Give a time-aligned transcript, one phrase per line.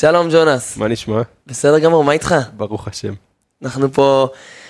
[0.00, 0.76] שלום ג'ונס.
[0.76, 1.22] מה נשמע?
[1.46, 2.34] בסדר גמור, מה איתך?
[2.56, 3.12] ברוך השם.
[3.62, 4.28] אנחנו פה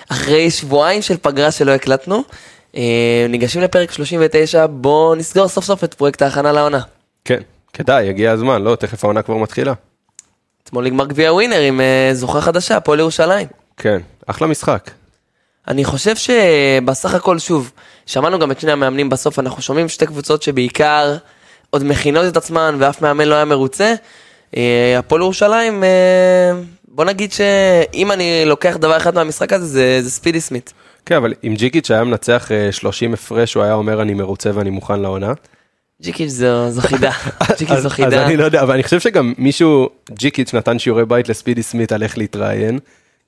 [0.08, 2.22] אחרי שבועיים של פגרה שלא הקלטנו.
[2.76, 6.80] אה, ניגשים לפרק 39, בואו נסגור סוף סוף את פרויקט ההכנה לעונה.
[7.24, 7.40] כן,
[7.72, 8.76] כדאי, הגיע הזמן, לא?
[8.76, 9.72] תכף העונה כבר מתחילה.
[10.64, 13.46] אתמול נגמר גביע ווינר עם אה, זוכה חדשה, הפועל ירושלים.
[13.76, 14.90] כן, אחלה משחק.
[15.68, 17.72] אני חושב שבסך הכל, שוב,
[18.06, 21.16] שמענו גם את שני המאמנים בסוף, אנחנו שומעים שתי קבוצות שבעיקר
[21.70, 23.94] עוד מכינות את עצמן ואף מאמן לא היה מרוצה.
[24.56, 26.52] אה, הפועל ירושלים, אה,
[26.88, 30.72] בוא נגיד שאם אני לוקח דבר אחד מהמשחק הזה, זה, זה ספידי סמית.
[31.06, 34.70] כן, אבל אם ג'יקיץ' היה מנצח אה, 30 הפרש, הוא היה אומר אני מרוצה ואני
[34.70, 35.32] מוכן לעונה.
[36.02, 37.10] ג'יקיץ' זו, זו חידה,
[37.58, 38.26] ג'יקיץ' אז- זו אז חידה.
[38.26, 42.02] אני לא יודע, אבל אני חושב שגם מישהו, ג'יקיץ' נתן שיעורי בית לספידי סמית על
[42.02, 42.78] איך להתראיין,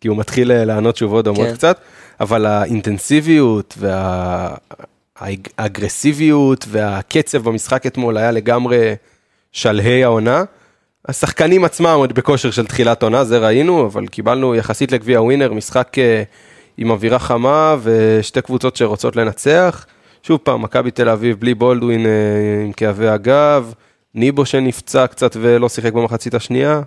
[0.00, 1.54] כי הוא מתחיל אה, לענות תשובות דומות כן.
[1.54, 1.78] קצת,
[2.20, 3.74] אבל האינטנסיביות
[5.18, 8.94] והאגרסיביות והקצב במשחק אתמול היה לגמרי
[9.52, 10.44] שלהי העונה.
[11.08, 15.98] השחקנים עצמם עוד בכושר של תחילת עונה, זה ראינו, אבל קיבלנו יחסית לגביע ווינר משחק
[15.98, 16.22] אה,
[16.76, 19.86] עם אווירה חמה ושתי קבוצות שרוצות לנצח.
[20.22, 22.12] שוב פעם, מכבי תל אביב בלי בולדווין אה,
[22.64, 23.74] עם כאבי הגב,
[24.14, 26.80] ניבו שנפצע קצת ולא שיחק במחצית השנייה.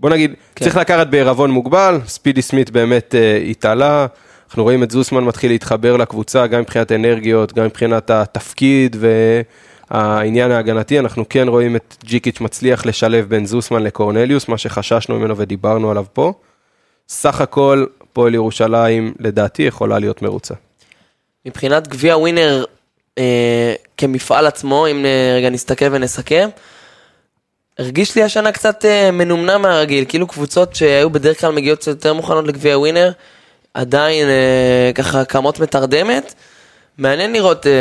[0.00, 0.64] בוא נגיד, כן.
[0.64, 4.06] צריך לקחת בעירבון מוגבל, ספידי סמית באמת אה, התעלה,
[4.48, 8.96] אנחנו רואים את זוסמן מתחיל להתחבר לקבוצה, גם מבחינת אנרגיות, גם מבחינת התפקיד
[9.92, 15.36] והעניין ההגנתי, אנחנו כן רואים את ג'יקיץ' מצליח לשלב בין זוסמן לקורנליוס, מה שחששנו ממנו
[15.36, 16.32] ודיברנו עליו פה.
[17.08, 20.54] סך הכל, פועל ירושלים לדעתי יכולה להיות מרוצה.
[21.46, 22.64] מבחינת גביע ווינר
[23.18, 26.48] אה, כמפעל עצמו, אם אה, רגע נסתכל ונסכם,
[27.78, 32.46] הרגיש לי השנה קצת אה, מנומנם מהרגיל, כאילו קבוצות שהיו בדרך כלל מגיעות יותר מוכנות
[32.46, 33.12] לגביע ווינר,
[33.74, 36.34] עדיין אה, ככה קמות מתרדמת.
[36.98, 37.72] מעניין לראות אה,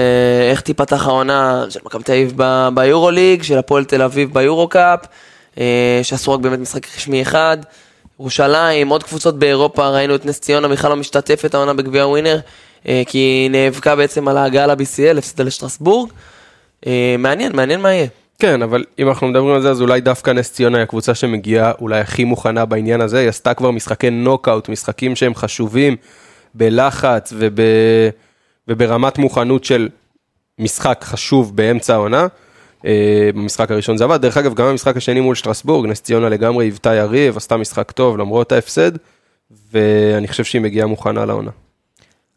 [0.52, 2.34] איך תיפתח העונה של מכבי תל אביב
[2.74, 5.00] ביורוליג, של הפועל תל אביב ביורו קאפ,
[5.58, 7.58] אה, שעשו רק באמת משחק רשמי אחד.
[8.20, 12.40] ירושלים, עוד קבוצות באירופה, ראינו את נס ציונה בכלל לא משתתפת העונה בגביע ווינר,
[12.88, 16.10] אה, כי היא נאבקה בעצם על ההגעה ל-BCL, הפסידה לשטרסבורג.
[17.20, 18.08] מעניין, מעניין מה יהיה.
[18.40, 21.72] כן, אבל אם אנחנו מדברים על זה, אז אולי דווקא נס ציונה היא הקבוצה שמגיעה
[21.82, 25.96] אולי הכי מוכנה בעניין הזה, היא עשתה כבר משחקי נוקאוט, משחקים שהם חשובים
[26.56, 27.62] בלחץ וב...
[28.72, 29.90] וברמת מוכנות של
[30.60, 32.28] משחק חשוב באמצע העונה.
[32.86, 36.66] אה, במשחק הראשון זה עבד, דרך אגב, גם במשחק השני מול שטרסבורג, נס ציונה לגמרי
[36.66, 38.92] היוותה יריב, עשתה משחק טוב למרות ההפסד,
[39.72, 41.52] ואני חושב שהיא מגיעה מוכנה לעונה.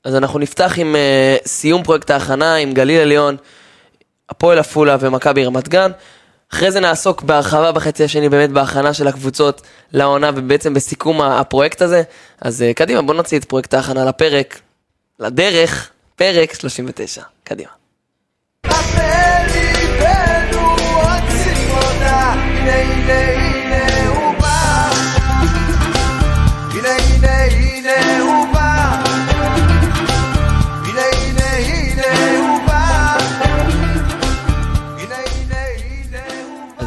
[0.05, 3.37] אז אנחנו נפתח עם אה, סיום פרויקט ההכנה, עם גליל עליון,
[4.31, 5.91] הפועל עפולה ומכבי רמת גן.
[6.53, 9.63] אחרי זה נעסוק בהרחבה בחצי השני באמת בהכנה של הקבוצות
[9.93, 12.03] לעונה ובעצם בסיכום הפרויקט הזה.
[12.41, 14.61] אז אה, קדימה, בוא נוציא את פרויקט ההכנה לפרק,
[15.21, 17.23] לדרך, פרק 39.
[17.45, 17.71] קדימה.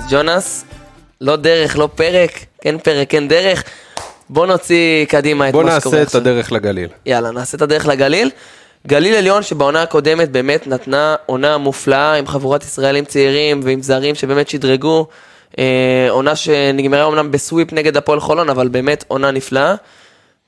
[0.09, 0.65] ג'ונס,
[1.21, 3.63] לא דרך, לא פרק, כן פרק, כן דרך.
[4.29, 6.21] בוא נוציא קדימה את בוא מה שקורה נעשה את עכשיו.
[6.21, 6.89] הדרך לגליל.
[7.05, 8.29] יאללה, נעשה את הדרך לגליל.
[8.87, 14.49] גליל עליון שבעונה הקודמת באמת נתנה עונה מופלאה עם חבורת ישראלים צעירים ועם זרים שבאמת
[14.49, 15.07] שדרגו.
[15.59, 19.75] אה, עונה שנגמרה אומנם בסוויפ נגד הפועל חולון, אבל באמת עונה נפלאה.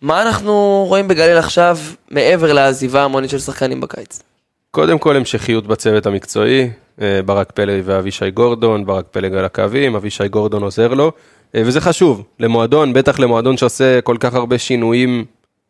[0.02, 1.78] מה אנחנו רואים בגליל עכשיו
[2.12, 4.24] מעבר לעזיבה המונית של שחקנים בקיץ?
[4.72, 6.70] קודם כל המשכיות בצוות המקצועי,
[7.02, 11.12] אה, ברק פלג ואבישי גורדון, ברק פלג על הקווים, אבישי גורדון עוזר לו,
[11.56, 15.26] אה, וזה חשוב למועדון, בטח למועדון שעושה כל כך הרבה שינויים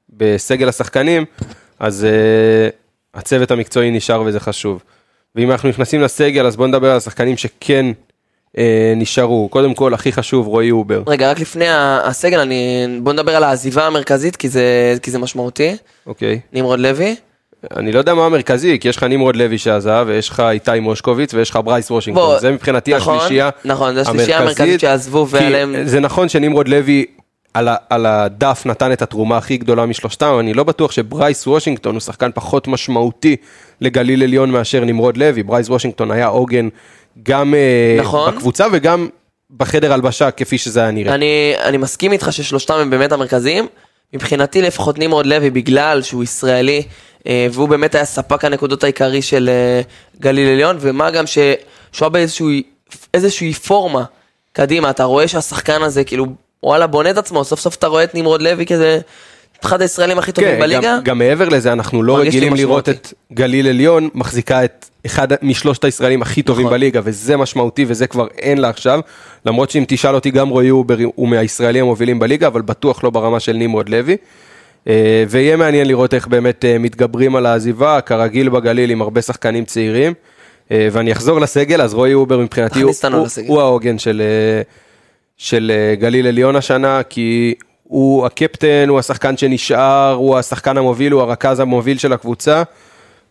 [0.09, 1.25] בסגל השחקנים,
[1.79, 4.84] אז אה, הצוות המקצועי נשאר וזה חשוב.
[5.35, 7.85] ואם אנחנו נכנסים לסגל, אז בואו נדבר על השחקנים שכן
[8.55, 8.59] אה,
[8.95, 9.50] נשארו.
[9.50, 11.01] קודם כל, הכי חשוב, רועי אובר.
[11.07, 11.66] רגע, רק לפני
[12.03, 12.88] הסגל, אני...
[13.03, 15.75] בוא נדבר על העזיבה המרכזית, כי זה, כי זה משמעותי.
[16.07, 16.39] אוקיי.
[16.53, 17.16] נמרוד לוי.
[17.78, 21.34] אני לא יודע מה המרכזי, כי יש לך נמרוד לוי שעזב, ויש לך איתי מושקוביץ,
[21.34, 22.25] ויש לך ברייס וושינגטון.
[22.25, 27.06] בוא, זה מבחינתי נכון, השלישייה נכון, זה השלישייה המרכזית שעזבו ועליהם- זה נכון שנמרוד לוי
[27.54, 31.96] על, ה, על הדף נתן את התרומה הכי גדולה משלושתם, אני לא בטוח שברייס וושינגטון
[31.96, 33.36] הוא שחקן פחות משמעותי
[33.81, 35.44] לגליל עליון מאשר נמרוד לוי.
[35.44, 36.69] ברייס וושינגטון היה עוגן
[37.24, 38.36] גם אה, נכון.
[38.36, 39.07] בקבוצה וגם
[39.57, 41.16] בחדר הלבשה, כפי שזה היה נראה.
[41.16, 43.68] אני, אני מסכים איתך ששלושתם הם באמת המרכזיים.
[44.13, 46.84] מבחינתי לפחות נמרוד לוי, בגלל שהוא ישראלי,
[47.28, 49.81] אה, והוא באמת היה ספק הנקודות העיקרי של אה,
[50.19, 51.56] גליל עליון, ומה גם שהוא
[52.01, 52.63] היה באיזושהי
[53.13, 54.04] איזושהי פורמה
[54.54, 56.25] קדימה, אתה רואה שהשחקן הזה כאילו,
[56.63, 59.00] וואלה, בונה את עצמו, סוף סוף אתה רואה את נמרוד לוי כזה
[59.65, 60.81] אחד הישראלים הכי טובים כן, בליגה.
[60.81, 62.89] גם, גם מעבר לזה, אנחנו לא רגילים לראות.
[62.89, 66.77] את גליל עליון מחזיקה את אחד משלושת הישראלים הכי טובים נכון.
[66.77, 69.00] בליגה, וזה משמעותי וזה כבר אין לה עכשיו.
[69.45, 73.39] למרות שאם תשאל אותי, גם רועי אובר הוא מהישראלים המובילים בליגה, אבל בטוח לא ברמה
[73.39, 74.17] של נמרוד לוי.
[74.88, 79.65] אה, ויהיה מעניין לראות איך באמת אה, מתגברים על העזיבה, כרגיל בגליל עם הרבה שחקנים
[79.65, 80.13] צעירים.
[80.71, 83.27] אה, ואני אחזור לסגל, אז רועי אובר מבחינתי הוא, הוא.
[83.47, 84.21] הוא העוגן של,
[85.39, 87.53] של אה, גליל עליון השנה, כי
[87.83, 92.63] הוא הקפטן, הוא השחקן שנשאר, הוא השחקן המוביל, הוא הרכז המוביל של הקבוצה,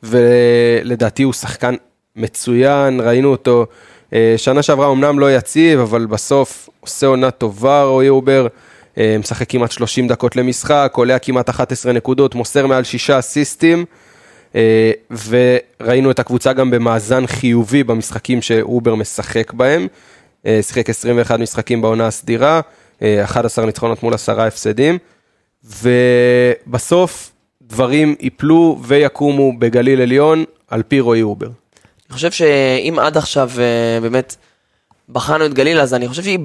[0.02, 1.75] ולדעתי הוא שחקן
[2.16, 3.66] מצוין, ראינו אותו
[4.12, 8.46] אה, שנה שעברה אמנם לא יציב, אבל בסוף עושה עונה טובה רועי אובר,
[8.99, 13.84] אה, משחק כמעט 30 דקות למשחק, עולה כמעט 11 נקודות, מוסר מעל 6 אסיסטים.
[15.28, 19.87] וראינו את הקבוצה גם במאזן חיובי במשחקים שאובר משחק בהם.
[20.46, 22.61] אה, שיחק 21 משחקים בעונה הסדירה,
[23.02, 24.99] אה, 11 ניצחונות מול 10 הפסדים.
[25.64, 27.32] ובסוף
[27.62, 31.46] דברים ייפלו ויקומו בגליל עליון על פי רועי אובר.
[31.46, 34.37] אני חושב שאם עד עכשיו אה, באמת
[35.08, 36.38] בחנו את גליל, אז אני חושב שהיא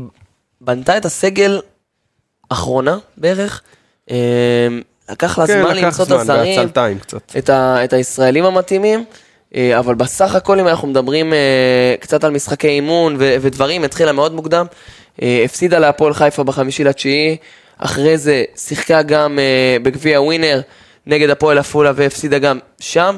[0.62, 1.62] בנתה את הסגל
[2.50, 3.62] אחרונה בערך.
[4.12, 4.68] אה,
[5.10, 6.68] לקח לה זמן למצוא את הזרים.
[7.38, 9.06] את, ה, את הישראלים המתאימים, אה,
[9.80, 14.34] אבל בסך הכל אם אנחנו מדברים אה, קצת על משחקי אימון ו, ודברים, התחילה מאוד
[14.34, 14.66] מוקדם,
[15.22, 17.38] אה, הפסידה להפועל חיפה בחמישי לתשיעי,
[17.78, 20.62] אחרי זה שיחקה גם אה, בגביע ווינר
[21.08, 23.18] נגד הפועל עפולה והפסידה גם שם.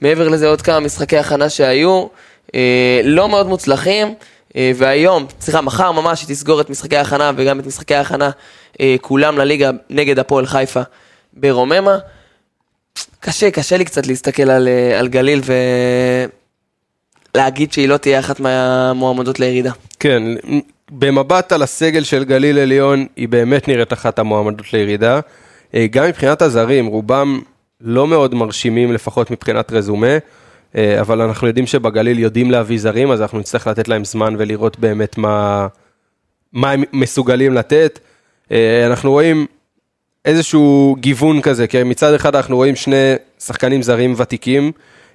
[0.00, 2.06] מעבר לזה עוד כמה משחקי הכנה שהיו,
[2.54, 4.14] אה, לא מאוד מוצלחים,
[4.56, 8.30] אה, והיום, סליחה, מחר ממש היא תסגור את משחקי ההכנה וגם את משחקי ההכנה
[8.80, 10.80] אה, כולם לליגה נגד הפועל חיפה
[11.32, 11.98] ברוממה.
[13.24, 15.40] קשה, קשה לי קצת להסתכל על, אה, על גליל
[17.34, 19.72] ולהגיד שהיא לא תהיה אחת מהמועמדות לירידה.
[20.00, 20.22] כן,
[20.90, 25.20] במבט על הסגל של גליל עליון, היא באמת נראית אחת המועמדות לירידה.
[25.74, 27.40] אה, גם מבחינת הזרים, רובם
[27.80, 30.18] לא מאוד מרשימים, לפחות מבחינת רזומה,
[30.76, 34.78] אה, אבל אנחנו יודעים שבגליל יודעים להביא זרים, אז אנחנו נצטרך לתת להם זמן ולראות
[34.78, 35.66] באמת מה,
[36.52, 37.98] מה הם מסוגלים לתת.
[38.86, 39.46] אנחנו רואים
[40.24, 44.72] איזשהו גיוון כזה, כי מצד אחד אנחנו רואים שני שחקנים זרים ותיקים,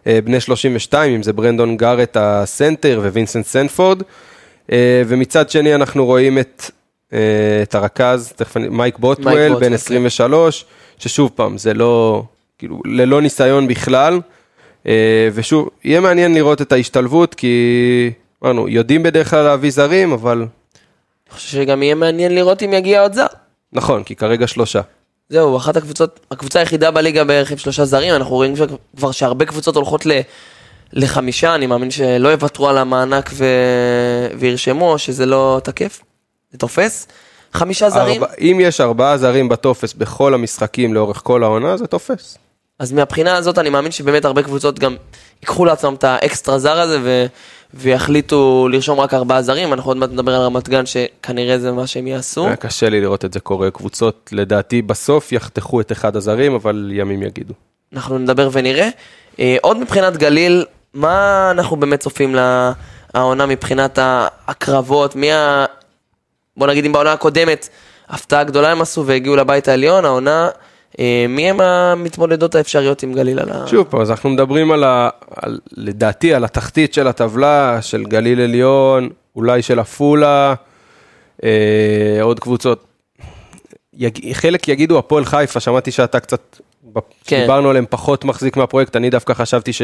[0.08, 4.02] אה, בני 32, אם זה ברנדון גארט הסנטר ווינסנט סנפורד,
[4.72, 6.72] אה, ומצד שני אנחנו רואים את,
[7.14, 7.20] אה,
[7.64, 9.74] את הרכז, תכף אני, מייק בוטוול, בן כן.
[9.74, 10.66] 23,
[10.98, 12.24] ששוב פעם, זה לא,
[12.58, 14.20] כאילו, ללא ניסיון בכלל,
[15.34, 18.12] ושוב, יהיה מעניין לראות את ההשתלבות, כי
[18.44, 23.02] אמרנו, יודעים בדרך כלל להביא זרים, אבל אני חושב שגם יהיה מעניין לראות אם יגיע
[23.02, 23.26] עוד זר.
[23.74, 24.82] נכון, כי כרגע שלושה.
[25.30, 28.54] זהו, אחת הקבוצות, הקבוצה היחידה בליגה בערך עם שלושה זרים, אנחנו רואים
[28.98, 30.12] כבר- שהרבה קבוצות הולכות ל,
[30.94, 33.46] לחמישה, אני מאמין שלא יוותרו על המענק ו...
[34.40, 36.02] וירשמו, שזה לא תקף,
[36.52, 37.08] זה תופס.
[37.54, 42.38] חמישה זרים, ארבע, אם יש ארבעה זרים בטופס בכל המשחקים לאורך כל העונה, זה תופס.
[42.80, 44.96] אז מהבחינה הזאת אני מאמין שבאמת הרבה קבוצות גם
[45.42, 47.26] ייקחו לעצמם את האקסטרה זר הזה ו...
[47.74, 51.88] ויחליטו לרשום רק ארבעה זרים, אנחנו עוד מעט נדבר על רמת גן שכנראה זה מה
[51.88, 52.46] שהם יעשו.
[52.46, 53.72] היה קשה לי לראות את זה קורה.
[53.72, 57.54] קבוצות, לדעתי, בסוף יחתכו את אחד הזרים, אבל ימים יגידו.
[57.94, 58.90] אנחנו נדבר ונראה.
[59.40, 62.36] אה, עוד מבחינת גליל, מה אנחנו באמת צופים
[63.14, 64.00] לעונה מבחינת
[64.48, 65.16] הקרבות?
[65.16, 65.66] מי ה...
[66.58, 67.70] בוא נגיד אם בעונה הקודמת
[68.10, 70.50] הפתעה גדולה הם עשו והגיעו לבית העליון, העונה,
[71.30, 73.68] מי הם המתמודדות האפשריות עם גליל על ה...
[73.68, 78.42] שוב פעם, אז אנחנו מדברים על, ה, על, לדעתי, על התחתית של הטבלה, של גליל
[78.42, 80.54] עליון, אולי של עפולה,
[81.44, 82.86] אה, עוד קבוצות.
[83.94, 86.60] יג, חלק יגידו הפועל חיפה, שמעתי שאתה קצת,
[87.26, 87.42] כן.
[87.42, 89.82] דיברנו עליהם פחות מחזיק מהפרויקט, אני דווקא חשבתי ש...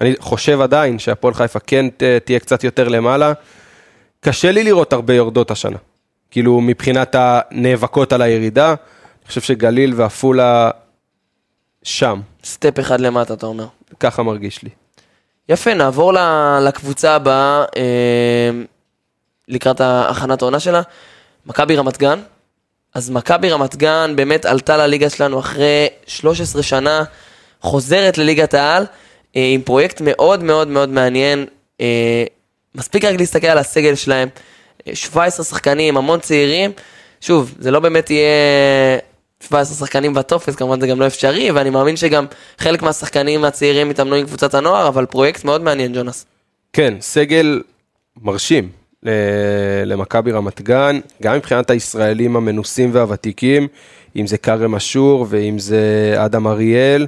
[0.00, 3.32] אני חושב עדיין שהפועל חיפה כן ת, תהיה קצת יותר למעלה.
[4.20, 5.76] קשה לי לראות הרבה יורדות השנה.
[6.30, 8.74] כאילו, מבחינת הנאבקות על הירידה,
[9.28, 10.70] אני חושב שגליל ועפולה
[11.82, 12.20] שם.
[12.44, 13.66] סטפ אחד למטה, אתה אומר.
[14.00, 14.70] ככה מרגיש לי.
[15.48, 16.12] יפה, נעבור
[16.62, 18.50] לקבוצה הבאה, אה,
[19.48, 20.82] לקראת הכנת העונה שלה,
[21.46, 22.20] מכבי רמת גן.
[22.94, 27.04] אז מכבי רמת גן באמת עלתה לליגה שלנו אחרי 13 שנה,
[27.60, 28.86] חוזרת לליגת העל,
[29.36, 31.46] אה, עם פרויקט מאוד מאוד מאוד מעניין.
[31.80, 32.24] אה,
[32.74, 34.28] מספיק רק להסתכל על הסגל שלהם,
[34.88, 36.72] אה, 17 שחקנים, המון צעירים.
[37.20, 38.98] שוב, זה לא באמת יהיה
[39.42, 42.26] 17 שחקנים בטופס, כמובן זה גם לא אפשרי, ואני מאמין שגם
[42.58, 46.26] חלק מהשחקנים הצעירים יתאמנו עם קבוצת הנוער, אבל פרויקט מאוד מעניין, ג'ונס.
[46.72, 47.62] כן, סגל
[48.22, 48.68] מרשים
[49.02, 49.10] ל-
[49.84, 53.68] למכבי רמת גן, גם מבחינת הישראלים המנוסים והוותיקים,
[54.16, 57.06] אם זה כרם אשור ואם זה אדם אריאל,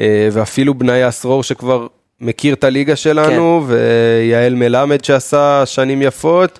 [0.00, 1.86] אה, ואפילו בניה אסרור שכבר
[2.20, 3.74] מכיר את הליגה שלנו, כן.
[3.74, 6.58] ויעל מלמד שעשה שנים יפות.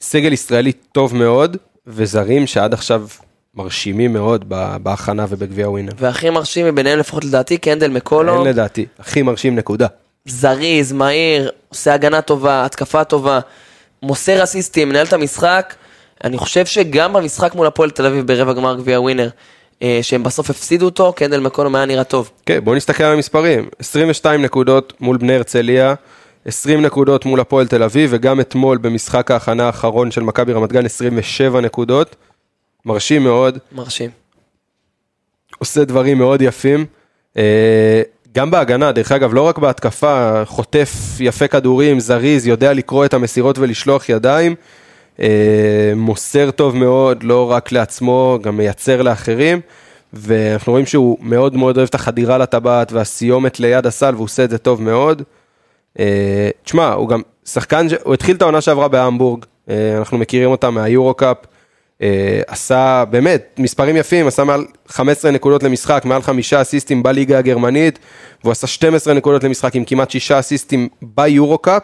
[0.00, 3.06] סגל ישראלי טוב מאוד, וזרים שעד עכשיו
[3.54, 4.48] מרשימים מאוד
[4.82, 5.92] בהכנה ובגביע ווינר.
[5.98, 9.86] והכי מרשים מביניהם לפחות לדעתי, קנדל מקולו, אין לדעתי, הכי מרשים נקודה.
[10.24, 13.40] זריז, מהיר, עושה הגנה טובה, התקפה טובה,
[14.02, 15.74] מוסר אסיסטים, מנהל את המשחק.
[16.24, 19.28] אני חושב שגם במשחק מול הפועל תל אביב ברבע גמר גביע ווינר,
[19.82, 22.30] אה, שהם בסוף הפסידו אותו, קנדל מקולום היה נראה טוב.
[22.46, 23.68] כן, בואו נסתכל על המספרים.
[23.78, 25.94] 22 נקודות מול בני הרצליה,
[26.44, 30.84] 20 נקודות מול הפועל תל אביב, וגם אתמול במשחק ההכנה האחרון של מכבי רמת גן
[30.84, 32.16] 27 נקודות.
[32.86, 34.10] מרשים מאוד, מרשים.
[35.58, 36.86] עושה דברים מאוד יפים.
[37.36, 43.14] אה, גם בהגנה, דרך אגב, לא רק בהתקפה, חוטף יפה כדורים, זריז, יודע לקרוא את
[43.14, 44.54] המסירות ולשלוח ידיים.
[45.20, 49.60] אה, מוסר טוב מאוד, לא רק לעצמו, גם מייצר לאחרים.
[50.12, 54.50] ואנחנו רואים שהוא מאוד מאוד אוהב את החדירה לטבעת והסיומת ליד הסל, והוא עושה את
[54.50, 55.22] זה טוב מאוד.
[55.98, 59.44] אה, תשמע, הוא גם שחקן, הוא התחיל את העונה שעברה בהמבורג,
[59.98, 61.36] אנחנו מכירים אותה מהיורו-קאפ.
[61.44, 61.49] אה,
[62.46, 67.98] עשה באמת מספרים יפים, עשה מעל 15 נקודות למשחק, מעל חמישה אסיסטים בליגה הגרמנית,
[68.42, 71.82] והוא עשה 12 נקודות למשחק עם כמעט שישה אסיסטים ביורו-קאפ,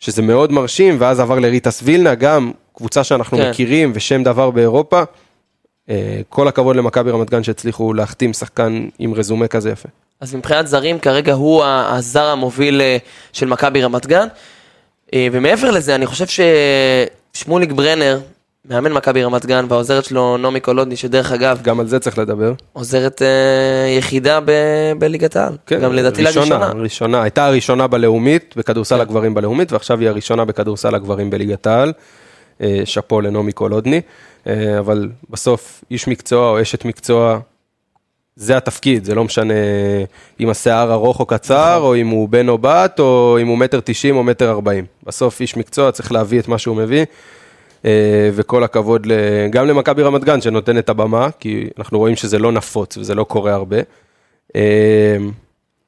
[0.00, 3.50] שזה מאוד מרשים, ואז עבר לריטס וילנה, גם קבוצה שאנחנו כן.
[3.50, 5.02] מכירים ושם דבר באירופה.
[5.90, 9.88] אה, כל הכבוד למכבי רמת גן שהצליחו להחתים שחקן עם רזומה כזה יפה.
[10.20, 12.96] אז מבחינת זרים, כרגע הוא הזר המוביל אה,
[13.32, 14.26] של מכבי רמת גן.
[15.14, 16.42] אה, ומעבר לזה, אני חושב
[17.34, 18.20] ששמוליק ברנר,
[18.68, 22.52] מאמן מכבי רמת גן, והעוזרת שלו נעמי קולודני, שדרך אגב, גם על זה צריך לדבר.
[22.72, 25.56] עוזרת אה, יחידה ב- בליגת העל.
[25.80, 26.82] גם לדעתי כן, ראשונה, לראשונה.
[26.82, 29.00] ראשונה, הייתה הראשונה בלאומית, בכדורסל כן.
[29.00, 31.92] הגברים בלאומית, ועכשיו היא הראשונה בכדורסל הגברים בליגת העל.
[32.60, 34.00] אה, שאפו לנעמי קולודני,
[34.46, 37.38] אה, אבל בסוף איש מקצוע או אשת מקצוע,
[38.36, 39.54] זה התפקיד, זה לא משנה
[40.40, 43.80] אם השיער ארוך או קצר, או אם הוא בן או בת, או אם הוא מטר
[43.84, 44.84] תשעים או מטר ארבעים.
[45.06, 47.04] בסוף איש מקצוע צריך להביא את מה שהוא מביא.
[47.84, 49.06] אה, וכל הכבוד
[49.50, 53.24] גם למכבי רמת גן שנותן את הבמה, כי אנחנו רואים שזה לא נפוץ וזה לא
[53.24, 53.76] קורה הרבה.
[54.56, 55.16] אה,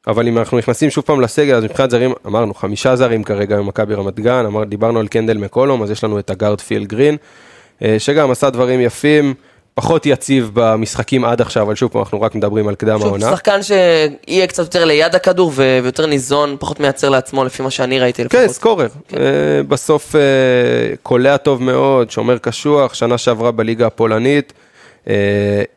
[0.06, 3.94] אבל אם אנחנו נכנסים שוב פעם לסגל, אז מבחינת זרים, אמרנו חמישה זרים כרגע במכבי
[3.94, 7.16] רמת גן, אמר, דיברנו על קנדל מקולום, אז יש לנו את הגארד פיל גרין,
[7.82, 9.34] אה, שגם עשה דברים יפים,
[9.78, 13.30] פחות יציב במשחקים עד עכשיו, אבל שוב פעם אנחנו רק מדברים על קדם שוב, העונה.
[13.30, 18.24] שחקן שיהיה קצת יותר ליד הכדור ויותר ניזון, פחות מייצר לעצמו, לפי מה שאני ראיתי
[18.24, 18.40] לפחות.
[18.40, 18.88] כן, סקורר.
[19.16, 19.20] אה,
[19.68, 20.20] בסוף אה,
[21.02, 24.52] קולע טוב מאוד, שומר קשוח, שנה שעברה בליגה הפולנית,
[25.08, 25.14] אה,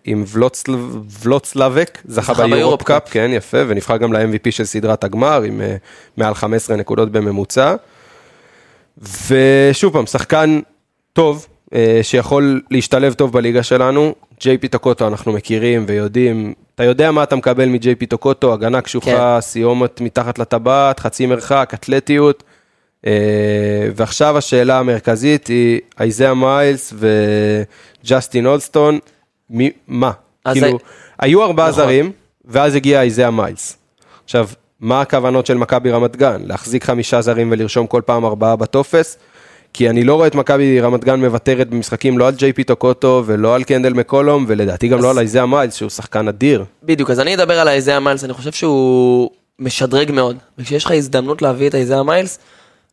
[0.06, 5.42] עם ולוצלב- ולוצלבק, זכה זכה ביורופ קאפ, כן, יפה, ונבחר גם ל-MVP של סדרת הגמר,
[5.44, 5.76] עם אה,
[6.18, 7.76] מעל 15 נקודות בממוצע.
[9.28, 10.60] ושוב פעם, שחקן
[11.14, 11.48] טוב,
[12.02, 14.16] שיכול להשתלב טוב בליגה שלנו.
[14.42, 18.82] ג'יי פי טוקוטו אנחנו מכירים ויודעים, אתה יודע מה אתה מקבל מג'יי פי טוקוטו, הגנה
[18.82, 19.42] קשוחה, כן.
[19.42, 22.44] סיומת מתחת לטבעת, חצי מרחק, אתלטיות.
[23.08, 23.12] אה,
[23.96, 26.94] ועכשיו השאלה המרכזית היא אייזאה מיילס
[28.04, 29.00] וג'סטין אולסטון,
[29.50, 30.12] מי, מה?
[30.52, 30.74] כאילו, הי-
[31.20, 31.84] היו ארבעה נכון.
[31.84, 32.12] זרים,
[32.46, 33.78] ואז הגיע אייזאה מיילס.
[34.24, 34.48] עכשיו,
[34.80, 36.42] מה הכוונות של מכבי רמת גן?
[36.46, 39.18] להחזיק חמישה זרים ולרשום כל פעם ארבעה בטופס?
[39.74, 43.24] כי אני לא רואה את מכבי רמת גן מוותרת במשחקים לא על ג'יי פי טוקוטו
[43.26, 46.66] ולא על קנדל מקולום, ולדעתי גם לא על אייזאה מיילס, שהוא שחקן אדיר.
[46.84, 50.38] בדיוק, אז אני אדבר על אייזאה מיילס, אני חושב שהוא משדרג מאוד.
[50.58, 52.40] וכשיש לך הזדמנות להביא את אייזאה מיילס,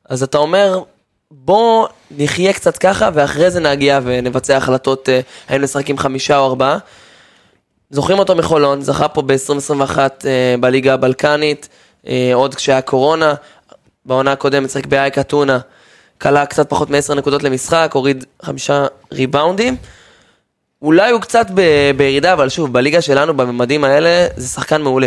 [0.08, 0.82] אז אתה אומר,
[1.30, 6.46] בוא נחיה קצת ככה, ואחרי זה נגיע ונבצע החלטות אה, האם נשחק עם חמישה או
[6.46, 6.78] ארבעה.
[7.90, 11.68] זוכרים אותו מחולון, זכה פה ב-2021 אה, בליגה הבלקנית,
[12.06, 13.34] אה, עוד כשהיה קורונה,
[14.04, 15.58] בעונה הקודמת שיחק באייק אתונה,
[16.20, 19.76] כלה קצת פחות מ-10 נקודות למשחק, הוריד חמישה ריבאונדים.
[20.82, 25.06] אולי הוא קצת ב- בירידה, אבל שוב, בליגה שלנו, בממדים האלה, זה שחקן מעולה.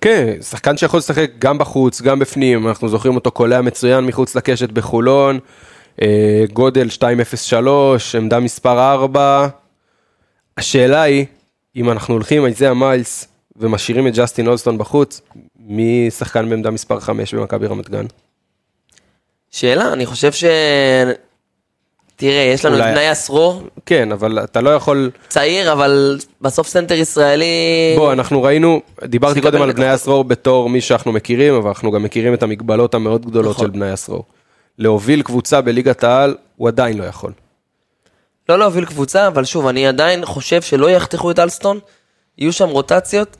[0.00, 4.70] כן, שחקן שיכול לשחק גם בחוץ, גם בפנים, אנחנו זוכרים אותו קולע מצוין מחוץ לקשת
[4.70, 5.38] בחולון,
[6.02, 9.48] אה, גודל 203, עמדה מספר 4.
[10.58, 11.26] השאלה היא,
[11.76, 15.20] אם אנחנו הולכים עם אייזאה מיילס ומשאירים את ג'סטין אולסטון בחוץ,
[15.56, 18.06] מי שחקן בעמדה מספר 5 במכבי רמת גן?
[19.52, 20.44] שאלה, אני חושב ש...
[22.16, 25.10] תראה, יש לנו את אולי- בניה סרור, כן, אבל אתה לא יכול...
[25.28, 27.44] צעיר, אבל בסוף סנטר ישראלי...
[27.96, 29.94] בוא, אנחנו ראינו, דיברתי קודם על את בני.
[29.94, 33.66] אסרור בתור מי שאנחנו מכירים, אבל אנחנו גם מכירים את המגבלות המאוד גדולות נכון.
[33.66, 34.24] של בני אסרור.
[34.78, 37.32] להוביל קבוצה בליגת העל, הוא עדיין לא יכול.
[38.48, 41.78] לא להוביל קבוצה, אבל שוב, אני עדיין חושב שלא יחתכו את אלסטון,
[42.38, 43.36] יהיו שם רוטציות,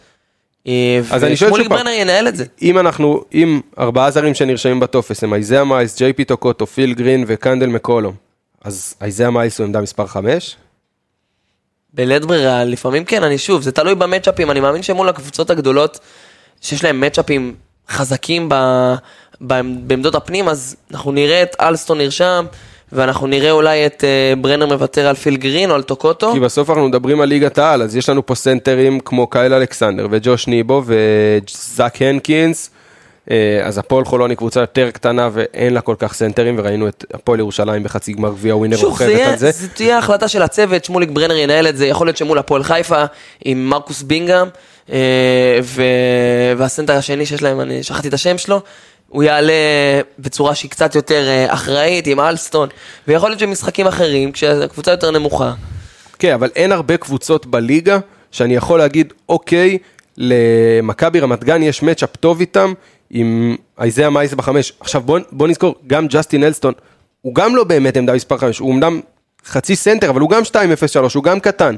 [1.11, 1.78] אז אני שואל שוב פעם.
[1.78, 2.45] ברנר ינהל את זה.
[2.62, 7.25] אם אנחנו, אם ארבעה זרים שנרשמים בטופס הם אייזאה מיילס, ג'יי פי טוקוטו, פיל גרין
[7.26, 8.14] וקנדל מקולום,
[8.64, 10.57] אז אייזאה מיילס הוא עמדה מספר 5?
[11.95, 16.00] בלית ברירה, לפעמים כן, אני שוב, זה תלוי במצ'אפים, אני מאמין שמול הקבוצות הגדולות,
[16.61, 17.54] שיש להם מצ'אפים
[17.88, 18.54] חזקים ב,
[19.47, 22.47] ב, בעמדות הפנים, אז אנחנו נראה את אלסטון נרשם,
[22.93, 26.33] ואנחנו נראה אולי את אה, ברנר מוותר על פיל גרין או על טוקוטו.
[26.33, 30.07] כי בסוף אנחנו מדברים על ליגת העל, אז יש לנו פה סנטרים כמו קייל אלכסנדר
[30.11, 32.71] וג'וש ניבו וזאק הנקינס.
[33.31, 37.05] אה, אז הפועל חולון היא קבוצה יותר קטנה ואין לה כל כך סנטרים, וראינו את
[37.15, 39.51] הפועל ירושלים בחצי גמר גביע ווינר שוב, רוכבת על זה.
[39.51, 43.05] זה תהיה החלטה של הצוות, שמוליק ברנר ינהל את זה, יכול להיות שמול הפועל חיפה
[43.45, 44.49] עם מרקוס בינגהם,
[44.93, 45.83] אה, ו...
[46.57, 48.61] והסנטר השני שיש להם, אני שכחתי את השם שלו,
[49.12, 49.52] הוא יעלה
[50.19, 52.69] בצורה שהיא קצת יותר אה, אחראית עם אלסטון,
[53.09, 55.52] ויכול להיות שבמשחקים אחרים, כשהקבוצה יותר נמוכה,
[56.19, 57.99] כן, אבל אין הרבה קבוצות בליגה
[58.31, 59.78] שאני יכול להגיד, אוקיי,
[60.16, 62.73] למכבי רמת גן יש מצ'אפ טוב איתם,
[63.11, 64.73] עם אייזאה מיילס בחמש.
[64.81, 66.75] עכשיו בוא, בוא נזכור, גם ג'סטין אלסטון,
[67.23, 69.00] הוא גם לא באמת עמדה מספר חמש, הוא אמנם
[69.47, 70.57] חצי סנטר, אבל הוא גם 2.03,
[71.14, 71.76] הוא גם קטן.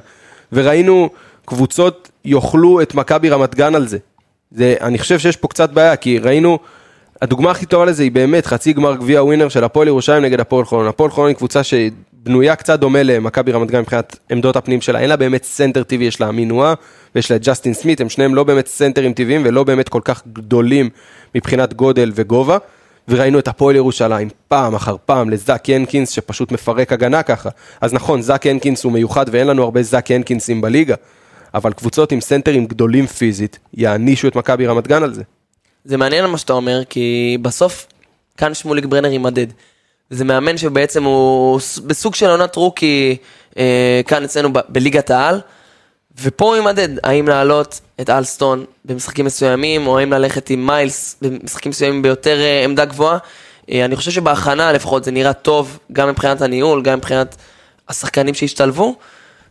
[0.53, 1.09] וראינו
[1.45, 3.99] קבוצות יאכלו את מכבי רמת גן על זה.
[4.51, 4.75] זה.
[4.81, 6.59] אני חושב שיש פה קצת בעיה, כי ראינו,
[7.23, 10.65] הדוגמה הכי טובה לזה היא באמת חצי גמר גביע ווינר של הפועל ירושלים נגד הפועל
[10.65, 10.87] חולון.
[10.87, 15.09] הפועל חולון היא קבוצה שבנויה קצת דומה למכבי רמת גן מבחינת עמדות הפנים שלה, אין
[15.09, 16.75] לה באמת סנטר טבעי, יש לה מינואה
[17.15, 20.91] ויש לה ג'סטין סמית, הם שניהם לא באמת סנטרים טבעיים ולא באמת כל כך גדולים
[21.35, 22.59] מבחינת גודל וגובה.
[23.09, 27.51] וראינו את הפועל ירושלים פעם אחר פעם לזאק הנקינס שפשוט מפרק הגנה ככה.
[27.81, 30.95] אז נכון, זאק הנקינס הוא מיוחד ואין לנו הרבה זאק הנקינסים בליגה,
[31.55, 35.23] אבל קבוצות עם סנטרים גדולים פיזית יענישו את מכבי רמת גן על זה.
[35.85, 37.87] זה מעניין מה שאתה אומר, כי בסוף
[38.37, 39.47] כאן שמוליק ברנר יימדד.
[40.11, 43.17] זה מאמן שבעצם הוא בסוג של עונת רוקי
[43.59, 45.41] אה, כאן אצלנו ב- בליגת העל,
[46.23, 51.71] ופה הוא יימדד, האם להעלות את אלסטון במשחקים מסוימים, או האם ללכת עם מיילס במשחקים
[51.71, 53.19] מסוימים ביותר אה, עמדה גבוהה.
[53.71, 57.37] אה, אני חושב שבהכנה לפחות זה נראה טוב, גם מבחינת הניהול, גם מבחינת
[57.89, 58.97] השחקנים שהשתלבו.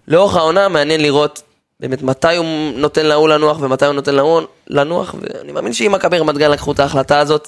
[0.08, 1.42] לאורך העונה מעניין לראות
[1.84, 6.18] באמת מתי הוא נותן להוא לנוח ומתי הוא נותן להוא לנוח, ואני מאמין שאם מכבי
[6.18, 7.48] רמת גן לקחו את ההחלטה הזאת,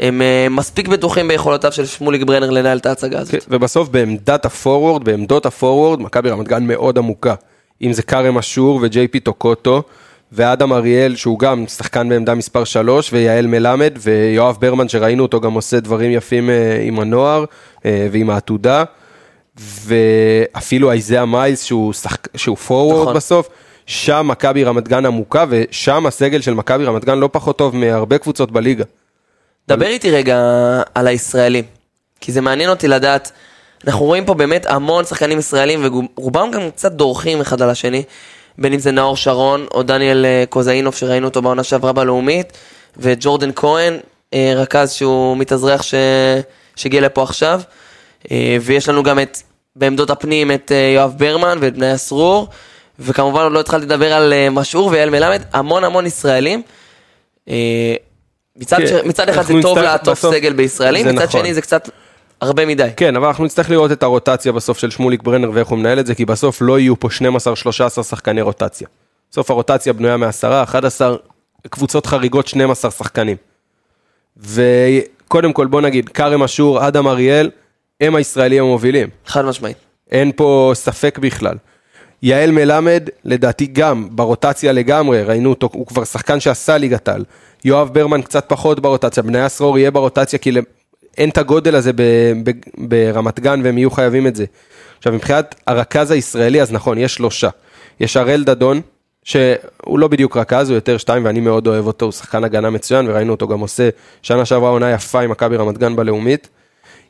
[0.00, 3.32] הם אה, מספיק בטוחים ביכולותיו של שמוליק ברנר לנהל את ההצגה הזאת.
[3.32, 7.34] כן, ובסוף בעמדת הפורוורד, בעמדות הפורוורד, מכבי רמת גן מאוד עמוקה.
[7.82, 9.82] אם זה כרם אשור וג'יי פי טוקוטו,
[10.32, 15.52] ואדם אריאל, שהוא גם שחקן בעמדה מספר 3, ויעל מלמד, ויואב ברמן, שראינו אותו גם
[15.52, 17.44] עושה דברים יפים אה, עם הנוער
[17.84, 18.84] אה, ועם העתודה,
[19.56, 22.28] ואפילו אייזאה מיילס, שהוא, שחק...
[22.36, 23.16] שהוא פורוורד נכון.
[23.16, 23.48] בסוף.
[23.86, 28.18] שם מכבי רמת גן עמוקה, ושם הסגל של מכבי רמת גן לא פחות טוב מהרבה
[28.18, 28.84] קבוצות בליגה.
[29.68, 30.38] דבר איתי רגע
[30.94, 31.64] על הישראלים,
[32.20, 33.32] כי זה מעניין אותי לדעת,
[33.86, 38.02] אנחנו רואים פה באמת המון שחקנים ישראלים, ורובם גם קצת דורכים אחד על השני,
[38.58, 42.52] בין אם זה נאור שרון או דניאל אה, קוזאינוב שראינו אותו בעונה שעברה בלאומית,
[42.96, 43.96] וג'ורדן כהן,
[44.34, 45.94] אה, רכז שהוא מתאזרח ש...
[46.76, 47.60] שהגיע לפה עכשיו,
[48.30, 49.38] אה, ויש לנו גם את,
[49.76, 52.48] בעמדות הפנים את יואב ברמן ואת בני הסרור,
[52.98, 56.62] וכמובן עוד לא התחלתי לדבר על אה, משעור ויעל מלמד, המון המון ישראלים.
[57.48, 57.94] אה,
[58.56, 58.92] מצד, כן, ש...
[58.92, 61.40] מצד אחד זה טוב לעטוף בסוף- סגל בישראלים, מצד נכון.
[61.40, 61.88] שני זה קצת
[62.40, 62.88] הרבה מדי.
[62.96, 66.06] כן, אבל אנחנו נצטרך לראות את הרוטציה בסוף של שמוליק ברנר ואיך הוא מנהל את
[66.06, 67.08] זה, כי בסוף לא יהיו פה
[68.00, 68.88] 12-13 שחקני רוטציה.
[69.30, 70.28] בסוף הרוטציה בנויה מ-10,
[70.62, 71.16] 11
[71.70, 73.36] קבוצות חריגות, 12 שחקנים.
[74.36, 77.50] וקודם כל בוא נגיד, כרם אשור, אדם אריאל,
[78.00, 79.08] הם הישראלים המובילים.
[79.26, 79.76] חד משמעית.
[80.10, 81.54] אין פה ספק בכלל.
[82.24, 87.24] יעל מלמד, לדעתי גם, ברוטציה לגמרי, ראינו אותו, הוא כבר שחקן שעשה ליגת על.
[87.64, 90.50] יואב ברמן קצת פחות ברוטציה, בני הסרור יהיה ברוטציה כי
[91.18, 92.02] אין את הגודל הזה ב,
[92.44, 94.44] ב, ברמת גן והם יהיו חייבים את זה.
[94.98, 97.48] עכשיו מבחינת הרכז הישראלי, אז נכון, יש שלושה.
[98.00, 98.80] יש הראל דדון,
[99.24, 103.08] שהוא לא בדיוק רכז, הוא יותר שתיים ואני מאוד אוהב אותו, הוא שחקן הגנה מצוין
[103.08, 103.88] וראינו אותו גם עושה
[104.22, 106.48] שנה שעברה עונה יפה עם מכבי רמת גן בלאומית.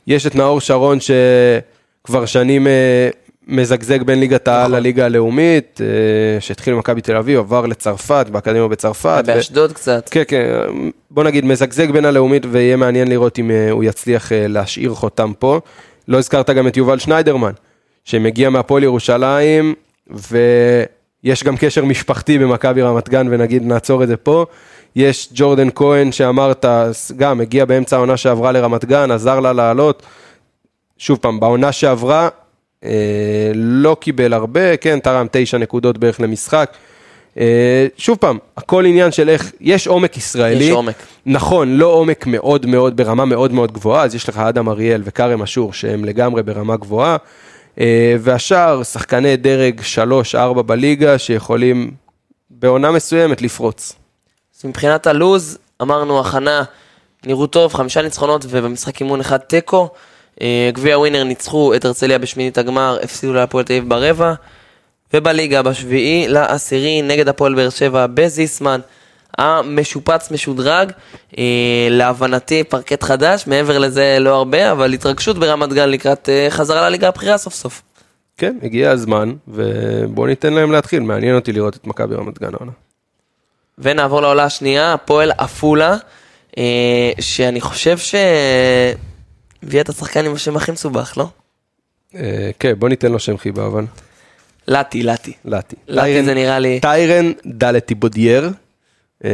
[0.07, 3.09] יש את נאור שרון שכבר שנים אה,
[3.47, 4.79] מזגזג בין ליגת העל נכון.
[4.79, 9.23] לליגה הלאומית, אה, שהתחיל במכבי תל אביב, עבר לצרפת, באקדמיה בצרפת.
[9.23, 10.09] ו- באשדוד קצת.
[10.09, 10.45] כן, כן,
[11.11, 15.31] בוא נגיד מזגזג בין הלאומית ויהיה מעניין לראות אם אה, הוא יצליח אה, להשאיר חותם
[15.39, 15.59] פה.
[16.07, 17.51] לא הזכרת גם את יובל שניידרמן,
[18.03, 19.73] שמגיע מהפועל ירושלים,
[20.07, 24.45] ויש גם קשר משפחתי במכבי רמת גן, ונגיד נעצור את זה פה.
[24.95, 26.65] יש ג'ורדן כהן שאמרת,
[27.17, 30.03] גם הגיע באמצע העונה שעברה לרמת גן, עזר לה לעלות.
[30.97, 32.44] שוב פעם, בעונה שעברה אה,
[33.55, 36.77] לא קיבל הרבה, כן, תרם תשע נקודות בערך למשחק.
[37.39, 40.63] אה, שוב פעם, הכל עניין של איך, יש עומק ישראלי.
[40.63, 40.95] יש עומק.
[41.25, 45.41] נכון, לא עומק מאוד מאוד, ברמה מאוד מאוד גבוהה, אז יש לך אדם אריאל וכרם
[45.41, 47.17] אשור שהם לגמרי ברמה גבוהה.
[47.79, 49.81] אה, והשאר, שחקני דרג
[50.35, 51.91] 3-4 בליגה שיכולים
[52.49, 53.93] בעונה מסוימת לפרוץ.
[54.59, 56.63] אז מבחינת הלוז, אמרנו הכנה,
[57.25, 59.89] נראו טוב, חמישה ניצחונות ובמשחק אימון אחד תיקו.
[60.41, 64.33] אה, גביע ווינר ניצחו את הרצליה בשמינית הגמר, הפסידו להפועל תל אביב ברבע.
[65.13, 68.79] ובליגה בשביעי לעשירי נגד הפועל באר שבע בזיסמן.
[69.37, 70.91] המשופץ משודרג,
[71.37, 76.89] אה, להבנתי פרקט חדש, מעבר לזה לא הרבה, אבל התרגשות ברמת גן לקראת אה, חזרה
[76.89, 77.81] לליגה הבכירה סוף סוף.
[78.37, 82.71] כן, הגיע הזמן, ובואו ניתן להם להתחיל, מעניין אותי לראות את מכבי רמת גן העונה.
[83.77, 85.95] ונעבור לעולה השנייה, הפועל עפולה,
[86.57, 87.97] אה, שאני חושב
[89.65, 91.27] שהביאה את השחקן עם השם הכי מסובך, לא?
[92.15, 93.85] אה, כן, בוא ניתן לו שם חיבה, אבל.
[94.67, 95.33] לטי, לטי.
[95.45, 95.75] לטי.
[95.87, 98.49] לטי זה נראה לי- טיירן דלתי בודייר.
[99.25, 99.29] אה,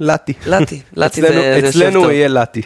[0.00, 0.32] לטי.
[0.46, 2.04] לטי, לטי זה- אצלנו- אצלנו טוב.
[2.04, 2.62] הוא יהיה לטי.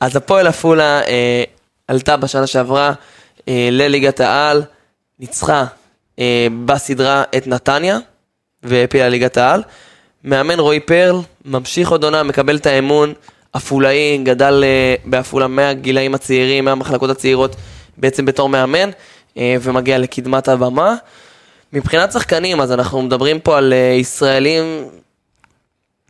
[0.00, 1.44] אז הפועל עפולה אה,
[1.88, 2.92] עלתה בשנה שעברה
[3.48, 4.62] לליגת העל,
[5.18, 5.64] ניצחה
[6.66, 7.98] בסדרה את נתניה
[8.62, 9.62] והעפילה ליגת העל.
[10.24, 13.14] מאמן רועי פרל, ממשיך עוד עונה, מקבל את האמון,
[13.52, 17.56] עפולאי, גדל אה, בעפולה מהגילאים הצעירים, מהמחלקות הצעירות,
[17.96, 18.90] בעצם בתור מאמן,
[19.38, 20.94] אה, ומגיע לקדמת הבמה.
[21.72, 24.64] מבחינת שחקנים, אז אנחנו מדברים פה על אה, ישראלים,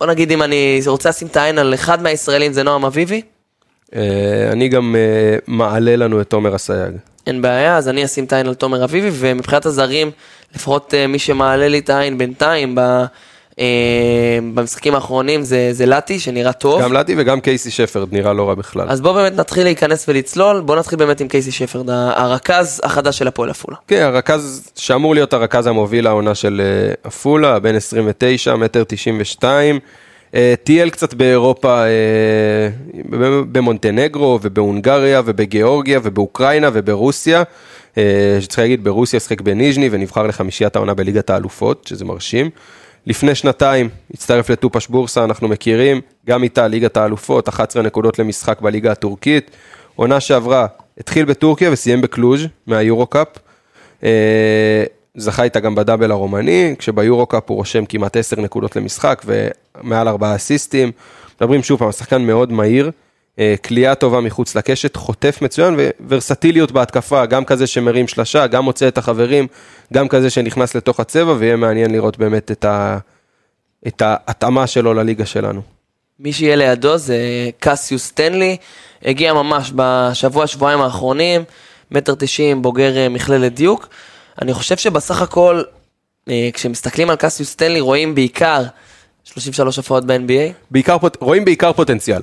[0.01, 3.22] בוא נגיד אם אני רוצה לשים את העין על אחד מהישראלים זה נועם אביבי,
[4.53, 4.96] אני גם
[5.46, 6.94] מעלה לנו את תומר אסייג.
[7.27, 10.11] אין בעיה, אז אני אשים את העין על תומר אביבי, ומבחינת הזרים,
[10.55, 12.81] לפחות מי שמעלה לי את העין בינתיים, ב,
[14.55, 16.83] במשחקים האחרונים זה, זה לטי, שנראה טוב.
[16.83, 18.88] גם לטי וגם קייסי שפרד נראה לא רע בכלל.
[18.88, 23.29] אז בואו באמת נתחיל להיכנס ולצלול, בואו נתחיל באמת עם קייסי שפרד, הרכז החדש של
[23.29, 23.77] הפועל עפולה.
[23.88, 29.79] כן, הרכז שאמור להיות הרכז המוביל העונה של אה, עפולה, בן 29, מטר 92.
[30.35, 32.68] אה, טייל קצת באירופה, אה,
[33.53, 37.42] במונטנגרו ובהונגריה ובגיאורגיה ובאוקראינה וברוסיה.
[37.99, 42.51] אה, שצריך להגיד, ברוסיה שחק בניז'ני ונבחר לחמישיית העונה בליגת האלופות, שזה מרשים.
[43.06, 48.92] לפני שנתיים הצטרף לטופש בורסה, אנחנו מכירים, גם איתה ליגת האלופות, 11 נקודות למשחק בליגה
[48.92, 49.50] הטורקית.
[49.96, 50.66] עונה שעברה,
[50.98, 53.28] התחיל בטורקיה וסיים בקלוז' מהיורו-קאפ.
[54.04, 54.84] אה,
[55.14, 60.92] זכה איתה גם בדאבל הרומני, כשביורו-קאפ הוא רושם כמעט 10 נקודות למשחק ומעל 4 אסיסטים.
[61.37, 62.90] מדברים שוב פעם, שחקן מאוד מהיר,
[63.64, 68.98] כליאה טובה מחוץ לקשת, חוטף מצוין וורסטיליות בהתקפה, גם כזה שמרים שלשה, גם מוצא את
[68.98, 69.46] החברים,
[69.92, 72.98] גם כזה שנכנס לתוך הצבע, ויהיה מעניין לראות באמת את, ה...
[73.87, 75.62] את ההתאמה שלו לליגה שלנו.
[76.20, 77.18] מי שיהיה לידו זה
[77.61, 78.57] קסיוס סטנלי,
[79.05, 81.44] הגיע ממש בשבוע, שבועיים האחרונים,
[81.90, 83.88] מטר תשעים, בוגר אה, מכללת דיוק.
[84.42, 85.62] אני חושב שבסך הכל,
[86.29, 88.62] אה, כשמסתכלים על קסיוס סטנלי, רואים בעיקר
[89.24, 90.53] 33 הופעות ב-NBA.
[90.70, 92.22] בעיקר, רואים בעיקר פוטנציאל.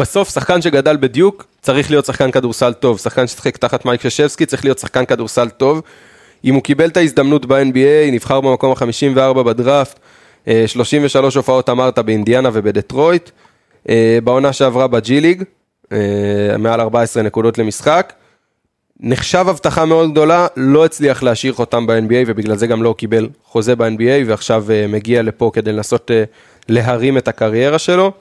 [0.00, 4.64] בסוף שחקן שגדל בדיוק צריך להיות שחקן כדורסל טוב, שחקן ששיחק תחת מייק ששבסקי צריך
[4.64, 5.82] להיות שחקן כדורסל טוב.
[6.44, 9.98] אם הוא קיבל את ההזדמנות ב-NBA, נבחר במקום ה-54 בדראפט,
[10.48, 13.30] אה, 33 הופעות אמרת באינדיאנה ובדטרויט,
[13.88, 15.42] אה, בעונה שעברה בג'י ליג,
[15.92, 15.98] אה,
[16.58, 18.12] מעל 14 נקודות למשחק.
[19.00, 23.76] נחשב הבטחה מאוד גדולה, לא הצליח להשאיר חותם ב-NBA ובגלל זה גם לא קיבל חוזה
[23.76, 26.24] ב-NBA ועכשיו אה, מגיע לפה כדי לנסות אה,
[26.68, 28.12] להרים את הקריירה שלו.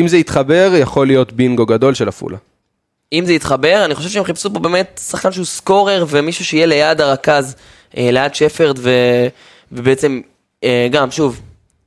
[0.00, 2.36] אם זה יתחבר, יכול להיות בינגו גדול של עפולה.
[3.12, 7.00] אם זה יתחבר, אני חושב שהם חיפשו פה באמת שחקן שהוא סקורר ומישהו שיהיה ליד
[7.00, 7.56] הרכז,
[7.96, 8.90] אה, ליד שפרד, ו,
[9.72, 10.20] ובעצם
[10.64, 11.40] אה, גם, שוב,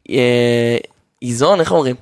[0.10, 0.78] אה,
[1.22, 1.95] איזון, איך אומרים?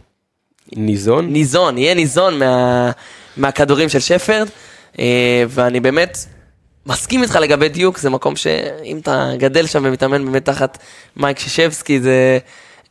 [0.76, 1.34] ניזון?
[1.34, 2.92] ניזון, יהיה ניזון מה,
[3.38, 4.48] מהכדורים של שפרד,
[5.00, 6.18] אה, ואני באמת
[6.86, 10.78] מסכים איתך לגבי דיוק, זה מקום שאם אתה גדל שם ומתאמן באמת תחת
[11.18, 12.40] מייק שישבסקי, זה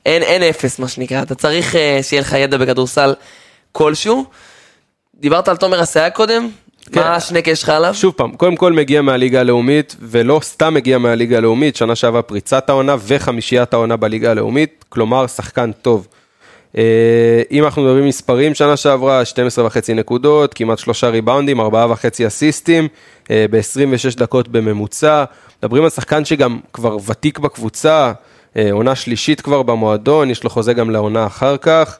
[0.06, 3.14] אין, אין אפס מה שנקרא, אתה צריך אה, שיהיה לך ידע בכדורסל
[3.72, 4.24] כלשהו.
[5.14, 6.48] דיברת על תומר אסייג קודם,
[6.92, 7.00] כן.
[7.00, 7.94] מה השנקה יש לך עליו?
[7.94, 12.68] שוב פעם, קודם כל מגיע מהליגה הלאומית, ולא סתם מגיע מהליגה הלאומית, שנה שעברה פריצת
[12.68, 16.06] העונה וחמישיית העונה בליגה הלאומית, כלומר שחקן טוב.
[16.76, 16.82] אה,
[17.50, 22.88] אם אנחנו מדברים מספרים, שנה שעברה 12 וחצי נקודות, כמעט שלושה ריבאונדים, ארבעה וחצי אסיסטים,
[23.30, 25.24] אה, ב-26 דקות בממוצע.
[25.62, 28.12] מדברים על שחקן שגם כבר ותיק בקבוצה,
[28.72, 31.98] עונה שלישית כבר במועדון, יש לו חוזה גם לעונה אחר כך.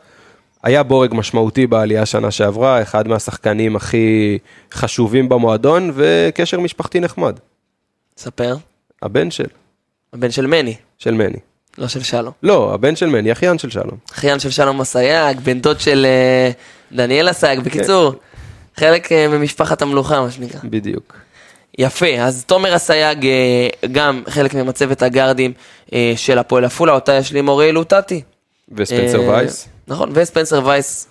[0.63, 4.39] היה בורג משמעותי בעלייה שנה שעברה, אחד מהשחקנים הכי
[4.73, 7.39] חשובים במועדון, וקשר משפחתי נחמד.
[8.17, 8.57] ספר.
[9.03, 9.47] הבן של,
[10.13, 11.39] הבן של מני, של מני.
[11.79, 12.33] לא של שלום.
[12.43, 13.99] לא, הבן של מני, אחיין של שלום.
[14.13, 16.51] אחיין של שלום אסייג, בן דוד של אה,
[16.93, 18.15] דניאל אסייג, בקיצור,
[18.77, 20.61] חלק אה, ממשפחת המלוכה מה שנקרא.
[20.65, 21.17] בדיוק.
[21.79, 25.53] יפה, אז תומר אסייג אה, גם חלק ממצבת הגארדים
[25.93, 28.23] אה, של הפועל עפולה, אותה ישלים אורי לוטטי.
[28.73, 29.69] וספנסר אה, וייס.
[29.89, 31.09] נכון, וספנסר וייס.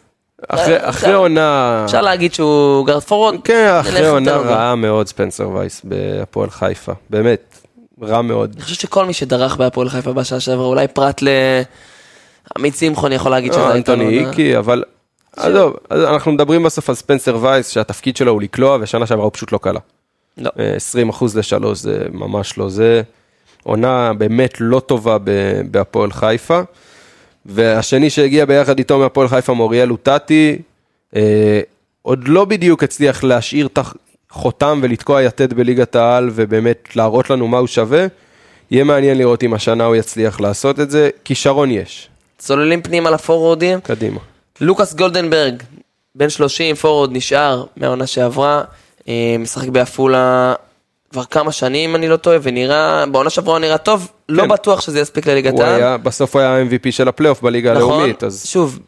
[0.49, 1.81] אחרי, עונה...
[1.85, 3.35] אפשר להגיד שהוא גארד forward.
[3.43, 4.55] כן, אחרי עונה רע.
[4.55, 6.91] רעה מאוד ספנסר וייס בהפועל חיפה.
[7.09, 7.55] באמת,
[8.01, 8.51] רע מאוד.
[8.55, 11.21] אני חושב שכל מי שדרך בהפועל חיפה בשנה שעברה, אולי פרט
[12.55, 14.83] לעמית שמחון יכול להגיד שזה הייתה לו עונה- אנטי, אבל...
[15.37, 19.51] עזוב, אנחנו מדברים בסוף על ספנסר וייס, שהתפקיד שלו הוא לקלוע, ושנה שעברה הוא פשוט
[19.51, 19.79] לא קלע.
[20.37, 20.51] לא.
[20.75, 23.01] 20 אחוז לשלוש זה ממש לא זה.
[23.63, 25.17] עונה באמת לא טובה
[25.71, 26.61] בהפועל חיפה.
[27.45, 30.57] והשני שהגיע ביחד איתו מהפועל חיפה מוריאל לוטטי,
[31.15, 31.61] אה,
[32.01, 33.79] עוד לא בדיוק הצליח להשאיר את
[34.31, 38.07] החותם ולתקוע יתד בליגת העל ובאמת להראות לנו מה הוא שווה.
[38.71, 42.09] יהיה מעניין לראות אם השנה הוא יצליח לעשות את זה, כישרון יש.
[42.37, 43.79] צוללים פנימה לפורורדים.
[43.81, 44.19] קדימה.
[44.61, 45.63] לוקאס גולדנברג,
[46.15, 48.63] בן 30, forward נשאר מהעונה שעברה,
[49.39, 50.53] משחק בעפולה
[51.15, 54.49] כבר כמה שנים אם אני לא טועה, ונראה, בעונה שעברה נראה טוב, לא כן.
[54.49, 55.97] בטוח שזה יספיק לליגת העל.
[55.97, 58.79] בסוף הוא היה ה-MVP של הפלייאוף בליגה נכון, הלאומית, אז שוב,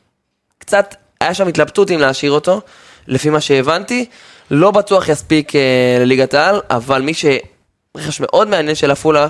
[0.57, 2.61] קצת, היה שם התלבטות אם להשאיר אותו,
[3.07, 4.05] לפי מה שהבנתי,
[4.51, 5.61] לא בטוח יספיק אה,
[5.99, 9.27] לליגת העל, אבל מי שרכש מאוד מעניין של עפולה,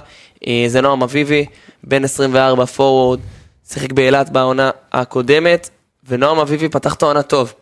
[0.47, 1.45] אה, זה נועם אביבי,
[1.83, 3.19] בן 24 forward,
[3.69, 5.69] שיחק באילת בעונה הקודמת,
[6.07, 7.53] ונועם אביבי פתח את העונה טוב,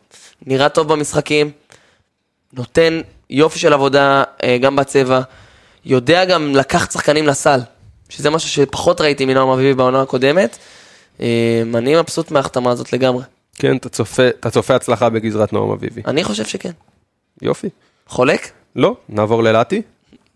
[0.45, 1.51] נראה טוב במשחקים,
[2.53, 5.21] נותן יופי של עבודה אה, גם בצבע,
[5.85, 7.59] יודע גם לקחת שחקנים לסל,
[8.09, 10.57] שזה משהו שפחות ראיתי מנועם אביבי בעונה הקודמת.
[11.21, 13.23] אה, אני מבסוט מההחתמה הזאת לגמרי.
[13.55, 16.01] כן, אתה צופה, אתה צופה הצלחה בגזרת נועם אביבי.
[16.07, 16.71] אני חושב שכן.
[17.41, 17.69] יופי.
[18.07, 18.51] חולק?
[18.75, 19.81] לא, נעבור ללאטי.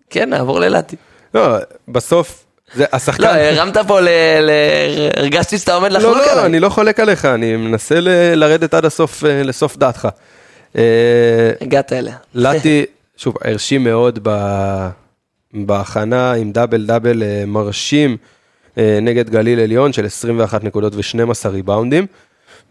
[0.10, 0.96] כן, נעבור ללאטי.
[1.34, 3.24] לא, בסוף, זה השחקן...
[3.24, 4.10] לא, הרמת פה ל...
[4.42, 4.50] ל...
[5.18, 6.46] הרגשתי שאתה עומד לחלוק לא, לא, עליי.
[6.46, 10.08] אני לא חולק עליך, אני מנסה ל- לרדת עד הסוף, אה, לסוף דעתך.
[10.76, 12.16] אה, הגעת אליה.
[12.34, 12.86] לטי,
[13.18, 14.28] שוב, הרשים מאוד
[15.54, 18.18] בהכנה עם דאבל דאבל אה, מרשים
[18.78, 22.06] אה, נגד גליל עליון של 21 נקודות ו-12 ריבאונדים.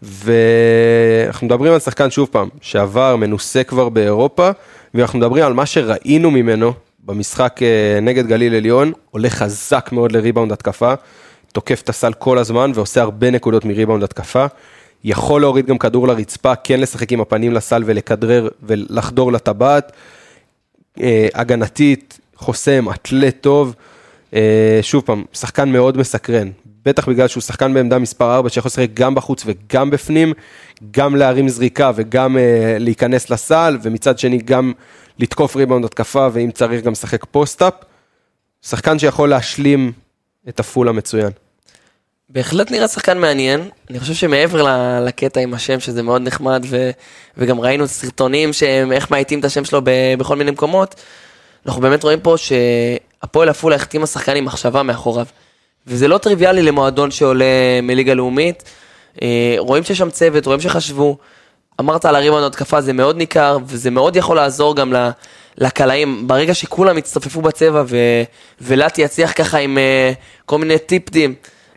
[0.01, 4.49] ואנחנו מדברים על שחקן שוב פעם, שעבר, מנוסה כבר באירופה,
[4.93, 6.73] ואנחנו מדברים על מה שראינו ממנו
[7.05, 7.59] במשחק
[8.01, 10.93] נגד גליל עליון, עולה חזק מאוד לריבאונד התקפה,
[11.53, 14.45] תוקף את הסל כל הזמן ועושה הרבה נקודות מריבאונד התקפה.
[15.03, 19.91] יכול להוריד גם כדור לרצפה, כן לשחק עם הפנים לסל ולכדרר ולחדור לטבעת.
[21.01, 23.75] אה, הגנתית, חוסם, אתלט טוב.
[24.33, 26.49] אה, שוב פעם, שחקן מאוד מסקרן.
[26.85, 30.33] בטח בגלל שהוא שחקן בעמדה מספר 4 שיכול לשחק גם בחוץ וגם בפנים,
[30.91, 34.73] גם להרים זריקה וגם אה, להיכנס לסל, ומצד שני גם
[35.19, 37.73] לתקוף ריבאונד התקפה, ואם צריך גם לשחק post-up.
[38.61, 39.91] שחקן שיכול להשלים
[40.49, 41.31] את הפאזל מצוין.
[42.29, 43.69] בהחלט נראה שחקן מעניין.
[43.89, 44.65] אני חושב שמעבר
[45.05, 46.89] לקטע עם השם, שזה מאוד נחמד, ו...
[47.37, 49.89] וגם ראינו סרטונים שהם איך מאייתים את השם שלו ב...
[50.17, 50.95] בכל מיני מקומות,
[51.65, 55.25] אנחנו באמת רואים פה שהפועל עפולה החתימה שחקן עם מחשבה מאחוריו.
[55.87, 57.45] וזה לא טריוויאלי למועדון שעולה
[57.83, 58.63] מליגה לאומית.
[59.21, 61.17] אה, רואים שיש שם צוות, רואים שחשבו.
[61.79, 64.93] אמרת על הריבאונד התקפה, זה מאוד ניכר, וזה מאוד יכול לעזור גם
[65.57, 66.27] לקלעים.
[66.27, 67.97] ברגע שכולם יצטופפו בצבע, ו...
[68.61, 70.11] ולאטי יצליח ככה עם אה,
[70.45, 71.35] כל מיני טיפטים.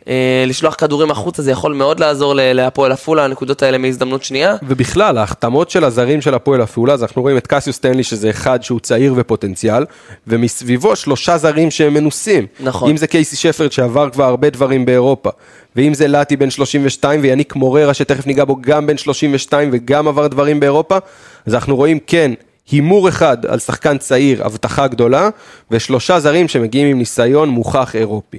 [0.08, 4.56] אה, לשלוח כדורים החוצה, זה יכול מאוד לעזור להפועל עפולה, הנקודות האלה מהזדמנות שנייה.
[4.62, 8.62] ובכלל, ההחתמות של הזרים של הפועל עפולה, אז אנחנו רואים את קסיוס סטנלי, שזה אחד
[8.62, 9.84] שהוא צעיר ופוטנציאל,
[10.26, 12.46] ומסביבו שלושה זרים שהם מנוסים.
[12.60, 12.90] נכון.
[12.90, 15.30] אם זה קייסי שפרד, שעבר כבר הרבה דברים באירופה,
[15.76, 20.26] ואם זה לאטי בן 32, ויניק מוררה, שתכף ניגע בו, גם בן 32 וגם עבר
[20.26, 20.98] דברים באירופה,
[21.46, 22.32] אז אנחנו רואים, כן,
[22.70, 25.28] הימור אחד על שחקן צעיר, הבטחה גדולה,
[25.70, 28.38] ושלושה זרים שמגיעים עם ניסיון מוכח אירופי.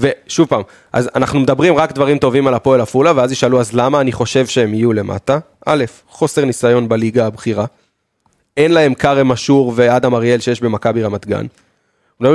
[0.00, 4.00] ושוב פעם, אז אנחנו מדברים רק דברים טובים על הפועל עפולה, ואז ישאלו, אז למה
[4.00, 5.38] אני חושב שהם יהיו למטה?
[5.66, 7.64] א', חוסר ניסיון בליגה הבכירה.
[8.56, 11.46] אין להם כרם אשור ואדם אריאל שיש במכבי רמת גן.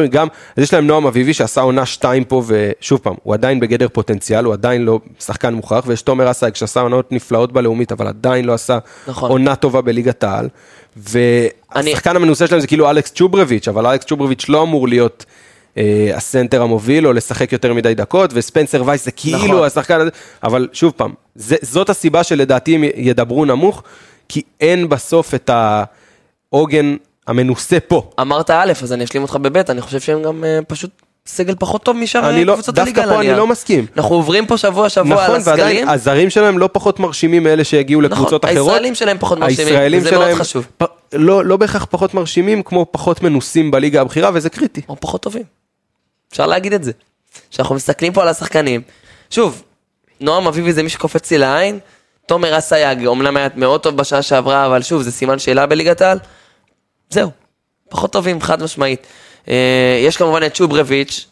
[0.10, 3.88] גם, אז יש להם נועם אביבי שעשה עונה שתיים פה, ושוב פעם, הוא עדיין בגדר
[3.94, 8.46] פוטנציאל, הוא עדיין לא שחקן מוכח, ויש תומר אסייג שעשה עונות נפלאות בלאומית, אבל עדיין
[8.46, 9.32] לא עשה נכון.
[9.32, 10.50] עונה טובה בליגת העל.
[10.98, 15.26] והשחקן המנוסה שלהם זה כאילו אלכס צ'וברביץ', אבל אלכס צ'וברביץ' לא אמור להיות
[16.16, 19.64] הסנטר המוביל, או לשחק יותר מדי דקות, וספנסר וייס זה כאילו נכון.
[19.66, 20.10] השחקן הזה,
[20.44, 23.84] אבל שוב פעם, זה, זאת הסיבה שלדעתי הם ידברו נמוך,
[24.30, 25.50] כי אין בסוף את
[26.54, 26.96] העוגן
[27.28, 28.10] המנוסה פה.
[28.22, 30.90] אמרת א', אז אני אשלים אותך בב', אני חושב שהם גם אה, פשוט
[31.28, 33.04] סגל פחות טוב משאר אני לא- קבוצות דווקא הליגה.
[33.04, 33.38] על פה אני.
[33.38, 33.86] לא מסכים.
[33.98, 35.60] אנחנו עוברים פה שבוע שבוע על נכון, הסגלים.
[35.60, 38.70] ועדיין הזרים שלהם לא פחות מרשימים מאלה שהגיעו לקבוצות נכון, אחרות.
[38.72, 40.68] הישראלים שלהם פחות מרשימים, הישראלים מאוד שלהם חשוב.
[40.78, 40.84] פ-
[41.14, 44.82] לא, לא בהכרח פחות מרשימים, כמו פחות מנוסים בליגה הבכירה, וזה קריטי.
[44.90, 45.44] או פחות טובים.
[46.36, 46.92] אפשר להגיד את זה.
[47.52, 48.82] כשאנחנו מסתכלים פה על השחקנים,
[49.30, 49.64] שוב,
[50.20, 51.80] נועם אביבי זה מי שקופץ לי לעין,
[52.26, 56.20] תומר אסייג, אומנם היה מאוד טוב בשעה שעברה, אבל שוב, זה סימן שאלה בליגת העל.
[57.10, 57.32] זהו,
[57.90, 59.08] פחות טובים, חד משמעית.
[59.48, 61.26] אה, יש כמובן את צ'וברביץ',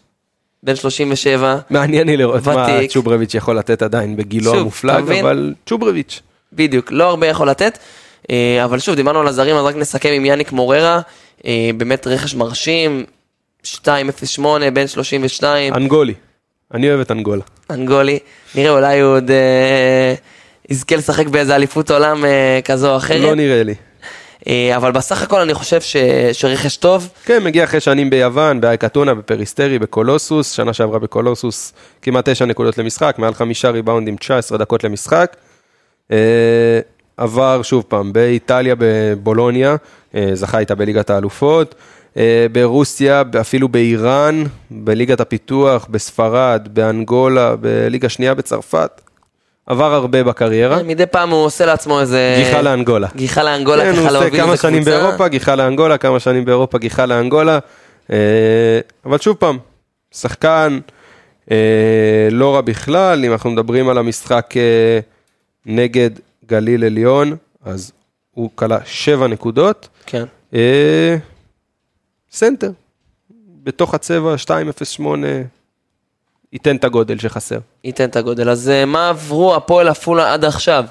[0.64, 2.92] בן 37, מעניין לי לראות מה ותיק.
[2.92, 5.26] צ'וברביץ' יכול לתת עדיין בגילו שוב, המופלג, מבין?
[5.26, 6.22] אבל צ'וברביץ'.
[6.54, 7.78] בדיוק, לא הרבה יכול לתת.
[8.30, 11.02] אה, אבל שוב, דיברנו על הזרים, אז רק נסכם עם יאניק מוררה,
[11.46, 13.06] אה, באמת רכש מרשים,
[13.66, 14.42] 2.08,
[14.74, 15.74] בן 32.
[15.74, 16.14] אנגולי.
[16.74, 17.44] אני אוהב את אנגולה.
[17.70, 18.20] אנגולי,
[18.56, 20.14] נראה אולי הוא עוד אה,
[20.70, 23.22] יזכה לשחק באיזה אליפות עולם אה, כזו או אחרת.
[23.22, 23.76] לא נראה לי.
[24.48, 25.96] אה, אבל בסך הכל אני חושב ש...
[26.34, 32.30] שרכש טוב, כן, מגיע אחרי שנים ביוון, באייק אתונה, בפריסטרי, בקולוסוס, שנה שעברה בקולוסוס, כמעט
[32.30, 35.36] 9 נקודות למשחק, מעל חמישה ריבאונדים, 19 דקות למשחק.
[36.12, 36.18] אה,
[37.18, 39.76] עבר שוב פעם באיטליה, בבולוניה,
[40.16, 41.76] אה, זכה איתה בליגת האלופות.
[42.18, 49.02] אה, ברוסיה, אפילו באיראן, בליגת הפיתוח, בספרד, באנגולה, בליגה שנייה בצרפת.
[49.66, 50.84] עבר הרבה בקריירה.
[50.84, 52.36] מדי פעם הוא עושה לעצמו איזה...
[52.38, 53.08] גיחה לאנגולה.
[53.16, 55.00] גיחה לאנגולה, כן, ככה להוביל כמה איזה שנים קבוצה.
[55.00, 57.60] באירופה, גיחה לאנגולה, כמה שנים באירופה, גיחה לאנגולה.
[58.12, 59.58] אה, אבל שוב פעם,
[60.12, 60.80] שחקן
[61.52, 61.58] אה,
[62.32, 64.54] לא רע בכלל, אם אנחנו מדברים על המשחק
[65.66, 66.10] נגד
[66.46, 67.92] גליל עליון, אז
[68.32, 69.88] הוא קלע שבע נקודות.
[70.06, 70.24] כן.
[72.34, 72.72] סנטר,
[73.64, 75.28] בתוך הצבע 208,
[76.54, 77.60] ייתן את הגודל שחסר.
[77.84, 78.50] ייתן את הגודל.
[78.50, 80.86] אז אה, מה עברו הפועל עפולה עד עכשיו?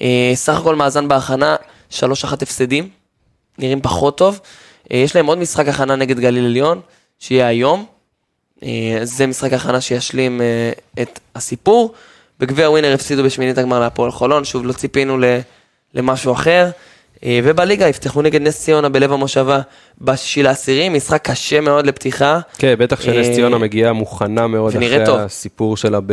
[0.00, 1.56] אה, סך הכל מאזן בהכנה,
[1.90, 1.96] 3-1
[2.42, 2.88] הפסדים,
[3.58, 4.40] נראים פחות טוב.
[4.92, 6.80] אה, יש להם עוד משחק הכנה נגד גליל עליון,
[7.18, 7.86] שיהיה היום.
[9.02, 10.40] זה משחק הכנה שישלים
[11.02, 11.94] את הסיפור.
[12.40, 15.18] בגביע ווינר הפסידו בשמינית הגמר להפועל חולון, שוב לא ציפינו
[15.94, 16.70] למשהו אחר.
[17.24, 19.60] אה, ובליגה יפתחו נגד נס ציונה בלב המושבה
[20.00, 22.40] בשישי לעשירי, משחק קשה מאוד לפתיחה.
[22.58, 25.18] כן, בטח שנס אה, ציונה מגיעה מוכנה מאוד אחרי טוב.
[25.18, 26.12] הסיפור שלה ב-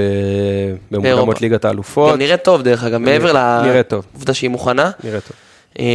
[0.92, 1.42] במוקדמות.
[1.42, 2.12] ליגת האלופות.
[2.12, 3.94] גם נראית טוב דרך אגב, מעבר נראית.
[3.94, 4.92] לעובדה שהיא מוכנה.
[5.04, 5.32] נראה טוב.
[5.80, 5.86] אה,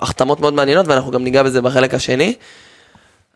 [0.00, 2.34] החתמות מאוד מעניינות ואנחנו גם ניגע בזה בחלק השני.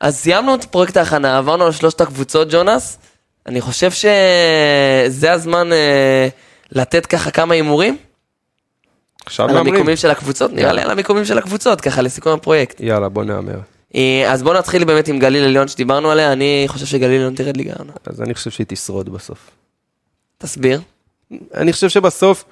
[0.01, 2.99] אז סיימנו את פרויקט ההכנה, עברנו על שלושת הקבוצות ג'ונס.
[3.47, 5.69] אני חושב שזה הזמן
[6.73, 7.97] לתת ככה כמה הימורים
[9.27, 9.57] עכשיו על.
[9.57, 12.81] המיקומים של הקבוצות, נראה לי על המיקומים של הקבוצות, ככה לסיכום הפרויקט.
[12.81, 13.59] יאללה, בוא נהמר.
[13.95, 17.57] אה, אז בואו נתחיל באמת עם גליל עליון שדיברנו עליה, אני חושב שגליל עליון תרד
[17.57, 17.93] ליגה העונה.
[18.07, 19.51] אז אני חושב שהיא תשרוד בסוף.
[20.39, 20.81] תסביר.
[21.55, 22.45] אני חושב שבסוף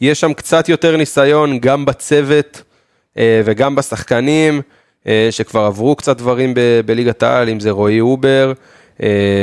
[0.00, 2.62] יש שם קצת יותר ניסיון גם בצוות
[3.18, 4.62] אה, וגם בשחקנים,
[5.06, 8.52] אה, שכבר עברו קצת דברים ב- בליגת העל, אם זה רועי אובר,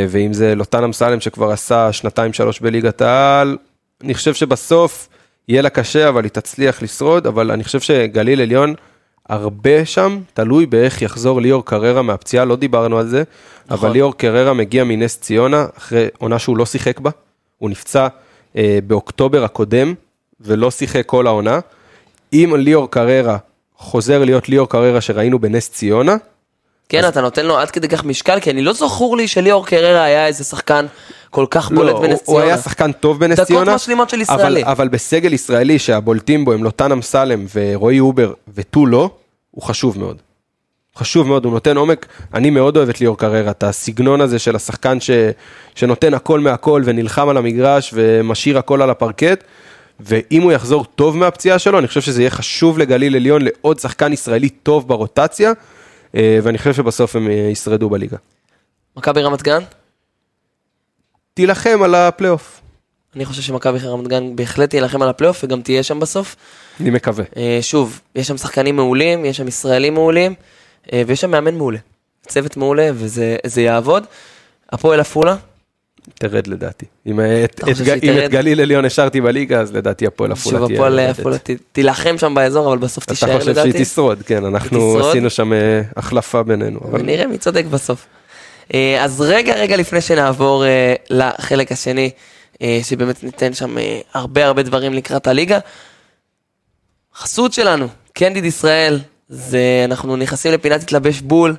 [0.09, 3.57] ואם זה לוטן אמסלם שכבר עשה שנתיים שלוש בליגת העל.
[4.03, 5.09] אני חושב שבסוף
[5.49, 8.73] יהיה לה קשה, אבל היא תצליח לשרוד, אבל אני חושב שגליל עליון,
[9.29, 13.23] הרבה שם תלוי באיך יחזור ליאור קררה מהפציעה, לא דיברנו על זה,
[13.65, 13.77] נכון.
[13.77, 17.09] אבל ליאור קררה מגיע מנס ציונה, אחרי עונה שהוא לא שיחק בה,
[17.57, 18.07] הוא נפצע
[18.55, 19.93] אה, באוקטובר הקודם,
[20.41, 21.59] ולא שיחק כל העונה.
[22.33, 23.37] אם ליאור קררה
[23.77, 26.15] חוזר להיות ליאור קררה שראינו בנס ציונה,
[26.89, 30.03] כן, אתה נותן לו עד כדי כך משקל, כי אני לא זכור לי שליאור קררה
[30.03, 30.85] היה איזה שחקן
[31.29, 32.39] כל כך בולט לא, בנס הוא- ציונה.
[32.43, 34.63] הוא היה שחקן טוב בנס דקות ציונה, משלימות של אבל, ישראלי.
[34.63, 39.09] אבל בסגל ישראלי שהבולטים בו הם לוטן אמסלם ורועי אובר ותו לא,
[39.51, 40.17] הוא חשוב מאוד.
[40.97, 44.55] חשוב מאוד, הוא נותן עומק, אני מאוד אוהב את ליאור קררה, את הסגנון הזה של
[44.55, 45.09] השחקן ש,
[45.75, 49.43] שנותן הכל מהכל ונלחם על המגרש ומשאיר הכל על הפרקט,
[49.99, 54.13] ואם הוא יחזור טוב מהפציעה שלו, אני חושב שזה יהיה חשוב לגליל עליון לעוד שחקן
[54.13, 55.51] ישראלי טוב ברוטציה,
[56.13, 58.17] ואני חושב שבסוף הם אה, ישרדו בליגה.
[58.97, 59.63] מכבי רמת גן?
[61.33, 62.61] תילחם על הפלייאוף,
[63.15, 66.35] אני חושב שמכבי רמת גן בהחלט תילחם על הפלייאוף וגם תהיה שם בסוף.
[66.79, 67.25] אני מקווה.
[67.37, 70.33] אה, שוב, יש שם שחקנים מעולים, יש שם ישראלים מעולים,
[70.93, 71.77] אה, ויש שם מאמן מעולה.
[72.27, 74.03] צוות מעולה, וזה זה יעבוד.
[74.71, 75.35] הפועל עפולה,
[76.15, 76.85] תרד לדעתי.
[77.07, 80.67] אם את, אתה את, חושב אם גליל עליון השארתי בליגה, אז לדעתי הפועל עפולה שוב
[80.67, 81.19] תהיה הפועל יורדת.
[81.19, 81.37] עפולה
[81.71, 83.71] תילחם שם באזור, אבל בסוף אתה תישאר חושב לדעתי.
[83.71, 84.99] שהיא תשרוד, כן, אנחנו?
[84.99, 86.79] עשינו שם אה, החלפה בינינו.
[86.83, 88.05] אבל ונראה מי צודק בסוף.
[88.73, 92.09] אה, אז רגע, רגע לפני שנעבור אה, לחלק השני,
[92.83, 93.77] שבאמת ניתן שם
[94.13, 95.59] הרבה הרבה דברים לקראת הליגה.
[97.15, 101.55] חסות שלנו, קנדיד ישראל, זה אנחנו נכנסים לפינת התלבש בול.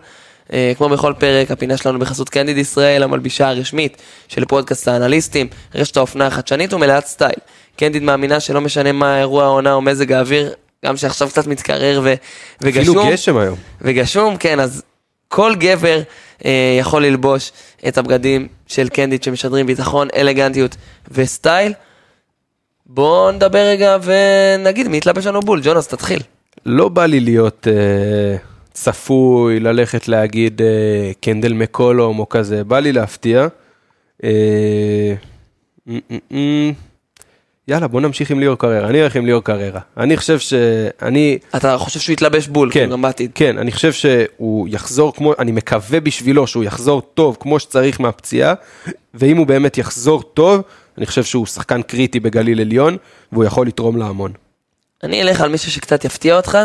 [0.52, 3.96] אה, כמו בכל פרק, הפינה שלנו בחסות קנדיד ישראל, המלבישה הרשמית
[4.28, 7.38] של פודקאסט האנליסטים, רשת האופנה החדשנית ומלאת סטייל.
[7.76, 12.14] קנדיד מאמינה שלא משנה מה אירוע העונה או מזג האוויר, גם שעכשיו קצת מתקרר ו-
[12.60, 12.98] וגשום.
[12.98, 13.56] אפילו גשם היום.
[13.80, 14.82] וגשום, כן, אז
[15.28, 16.00] כל גבר
[16.44, 17.52] אה, יכול ללבוש
[17.88, 20.76] את הבגדים של קנדיד שמשדרים ביטחון, אלגנטיות
[21.10, 21.72] וסטייל.
[22.86, 26.20] בואו נדבר רגע ונגיד מי יתלבש לנו בול, ג'ונס, תתחיל.
[26.66, 28.36] לא בא לי להיות אה,
[28.72, 33.46] צפוי, ללכת להגיד אה, קנדל מקאלום או כזה, בא לי להפתיע.
[34.24, 35.14] אה,
[35.86, 36.36] מ- מ-
[36.68, 36.72] מ-
[37.68, 38.88] יאללה, בוא נמשיך עם ליאור קררה.
[38.88, 39.80] אני הולך עם ליאור קררה.
[39.96, 41.38] אני חושב שאני...
[41.56, 43.30] אתה חושב שהוא יתלבש בול, כן, כאילו גם בעתיד.
[43.34, 48.54] כן, אני חושב שהוא יחזור כמו, אני מקווה בשבילו שהוא יחזור טוב כמו שצריך מהפציעה,
[49.14, 50.62] ואם הוא באמת יחזור טוב,
[50.98, 52.96] אני חושב שהוא שחקן קריטי בגליל עליון,
[53.32, 54.32] והוא יכול לתרום להמון.
[55.02, 56.58] אני אלך על מישהו שקצת יפתיע אותך,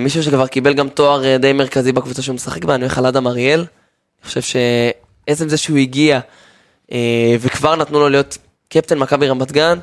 [0.00, 3.06] מישהו שכבר קיבל גם תואר אה, די מרכזי בקבוצה שהוא משחק בה, אני הולך על
[3.06, 3.60] אדם אריאל.
[3.60, 6.20] אני חושב שעצם זה שהוא הגיע
[6.92, 9.78] אה, וכבר נתנו לו להיות קפטן מכבי רמת גן,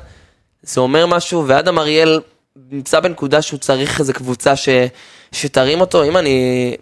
[0.62, 2.20] זה אומר משהו, ואדם אריאל
[2.70, 4.68] נמצא בנקודה שהוא צריך איזה קבוצה ש,
[5.32, 6.76] שתרים אותו, אם אני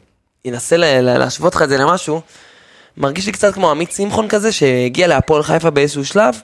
[0.48, 2.20] אנסה ל, ל, להשוות לך את זה למשהו,
[2.96, 6.34] מרגיש לי קצת כמו עמית שמחון כזה, שהגיע להפועל חיפה באיזשהו שלב,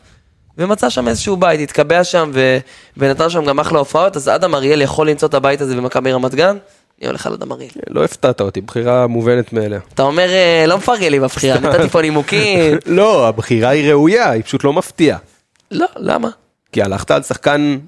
[0.59, 2.59] ומצא שם איזשהו בית, התקבע שם ו,
[2.97, 6.35] ונתן שם גם אחלה הופעות, אז אדם אריאל יכול למצוא את הבית הזה במכבי רמת
[6.35, 6.57] גן,
[7.01, 7.71] אני הולך על אדם אריאל.
[7.91, 9.81] לא הפתעת אותי, בחירה מובנת מאליה.
[9.95, 12.77] אתה אומר, אה, לא מפרגן לי בבחירה, נתתי פה נימוקים.
[12.87, 15.19] לא, הבחירה היא ראויה, היא פשוט לא מפתיעה.
[15.71, 16.29] לא, למה?
[16.73, 17.79] כי הלכת על שחקן,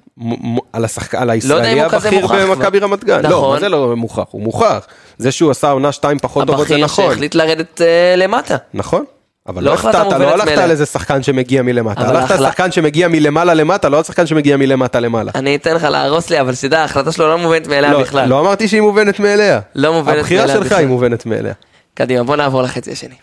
[0.73, 2.79] על השחקן, על לא הישראלי הבכיר במכבי.
[2.79, 3.23] רמת גן.
[3.23, 3.55] לא, נכון.
[3.55, 4.25] מה זה לא מוכח?
[4.31, 4.87] הוא מוכח.
[5.19, 7.11] זה שהוא עשה עונה שתיים פחות טובות זה הבכיר נכון.
[7.11, 8.57] שהחליט לרדת אה, למטה.
[8.75, 9.05] נכון.
[9.49, 10.59] אבל לא לא החלטה הפתעת, לא הלכת.
[10.59, 12.01] על איזה שחקן שמגיע מלמטה.
[12.01, 15.33] הלכת על שחקן שמגיע מלמעלה למטה, לא על שחקן שמגיע מלמטה למעלה.
[15.35, 18.29] אני אתן לך להרוס לי, אבל שתדע, ההחלטה שלו לא מובנת מאליה לא, בכלל.
[18.29, 19.61] לא אמרתי שהיא מובנת מאליה.
[19.75, 20.79] לא מובנת הבחירה מאליה שלך בכלל.
[20.79, 21.53] היא מובנת מאליה.
[21.95, 23.15] קדימה, בוא נעבור לחצי השני.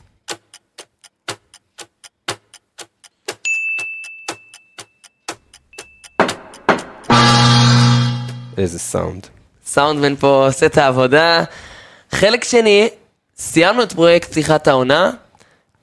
[8.58, 9.28] איזה סאונד.
[9.66, 11.44] סאונדמן פה עושה את העבודה.
[12.12, 12.90] חלק שני,
[13.38, 15.12] סיימנו את פרויקט פתיחת העונה,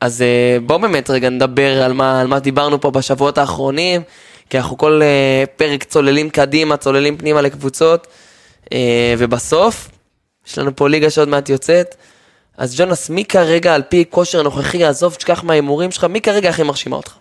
[0.03, 4.03] אז אה, בואו באמת רגע נדבר על מה, על מה דיברנו פה בשבועות האחרונים,
[4.51, 8.07] כי אנחנו כל אה, פרק צוללים קדימה, צוללים פנימה לקבוצות,
[8.73, 9.89] אה, ובסוף,
[10.47, 11.95] יש לנו פה ליגה שעוד מעט יוצאת.
[12.57, 16.63] אז ג'ונס, מי כרגע על פי כושר נוכחי, עזוב, תשכח מההימורים שלך, מי כרגע הכי
[16.63, 17.15] מרשימה אותך?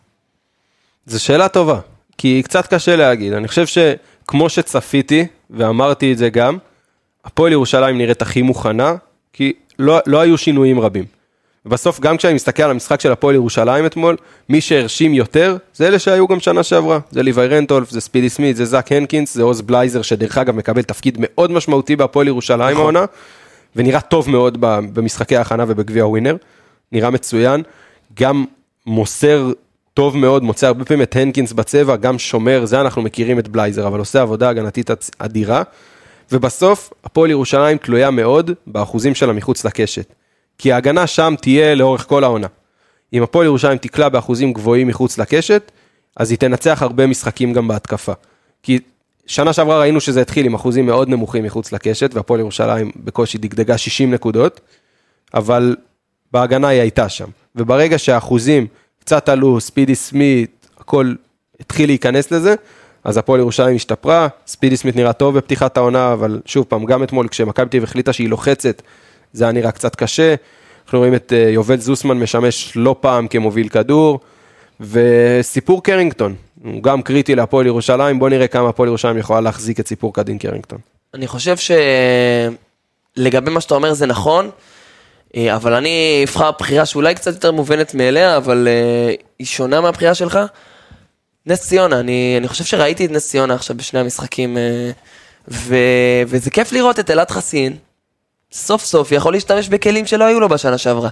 [1.05, 1.79] זו שאלה טובה,
[2.17, 3.33] כי קצת קשה להגיד.
[3.33, 6.57] אני חושב שכמו שצפיתי, ואמרתי את זה גם,
[7.25, 8.95] הפועל ירושלים נראית הכי מוכנה,
[9.33, 11.20] כי לא, לא היו שינויים רבים.
[11.65, 14.17] בסוף, גם כשאני מסתכל על המשחק של הפועל ירושלים אתמול,
[14.49, 16.99] מי שהרשים יותר, זה אלה שהיו גם שנה שעברה.
[17.11, 20.81] זה ליוואי רנטולף, זה ספידי סמית, זה זאק הנקינס, זה עוז בלייזר, שדרך אגב מקבל
[20.81, 23.05] תפקיד מאוד משמעותי בהפועל ירושלים העונה,
[23.75, 26.35] ונראה טוב מאוד במשחקי ההכנה ובגביע ווינר.
[26.91, 27.63] נראה מצוין,
[28.13, 28.45] גם
[28.85, 29.51] מוסר
[29.93, 33.87] טוב מאוד, מוצא הרבה פעמים את הנקינס בצבע, גם שומר, זה אנחנו מכירים את בלייזר,
[33.87, 35.63] אבל עושה עבודה הגנתית אדירה.
[36.31, 40.13] ובסוף, הפועל ירושלים תלויה מאוד באחוזים שלה מחוץ לקשת.
[40.57, 42.47] כי ההגנה שם תהיה לאורך כל העונה.
[43.13, 45.71] אם הפועל ירושלים תקלע באחוזים גבוהים מחוץ לקשת,
[46.17, 48.13] אז היא תנצח הרבה משחקים גם בהתקפה.
[48.63, 48.79] כי
[49.25, 53.77] שנה שעברה ראינו שזה התחיל עם אחוזים מאוד נמוכים מחוץ לקשת, והפועל ירושלים בקושי דגדגה
[53.77, 54.61] 60 נקודות,
[55.33, 55.75] אבל
[56.31, 57.29] בהגנה היא הייתה שם.
[57.55, 58.67] וברגע שהאחוזים
[58.99, 61.13] קצת עלו, ספידי סמית, הכל
[61.59, 62.55] התחיל להיכנס לזה,
[63.03, 67.27] אז הפועל ירושלים השתפרה, ספידי סמית נראה טוב בפתיחת העונה, אבל שוב פעם, גם אתמול
[67.27, 68.81] כשמכבי תל החליטה שהיא לוחצת,
[69.33, 70.35] זה היה נראה קצת קשה.
[70.85, 74.19] אנחנו רואים את אה, יובל זוסמן משמש לא פעם כמוביל כדור,
[74.81, 79.87] וסיפור קרינגטון, הוא גם קריטי להפועל ירושלים, בוא נראה כמה הפועל ירושלים יכולה להחזיק את
[79.87, 80.79] סיפור קדין קרינגטון.
[81.13, 81.55] אני חושב
[83.17, 84.49] שלגבי מה שאתה אומר זה נכון,
[85.35, 90.13] אה, אבל אני אבחר בחירה שאולי קצת יותר מובנת מאליה, אבל אה, היא שונה מהבחירה
[90.13, 90.39] שלך.
[91.45, 94.91] נס ציונה, אני, אני חושב שראיתי את נס ציונה עכשיו בשני המשחקים, אה,
[95.47, 95.75] ו,
[96.27, 97.77] וזה כיף לראות את אלעד חסין,
[98.53, 101.09] סוף סוף יכול להשתמש בכלים שלא היו לו בשנה שעברה.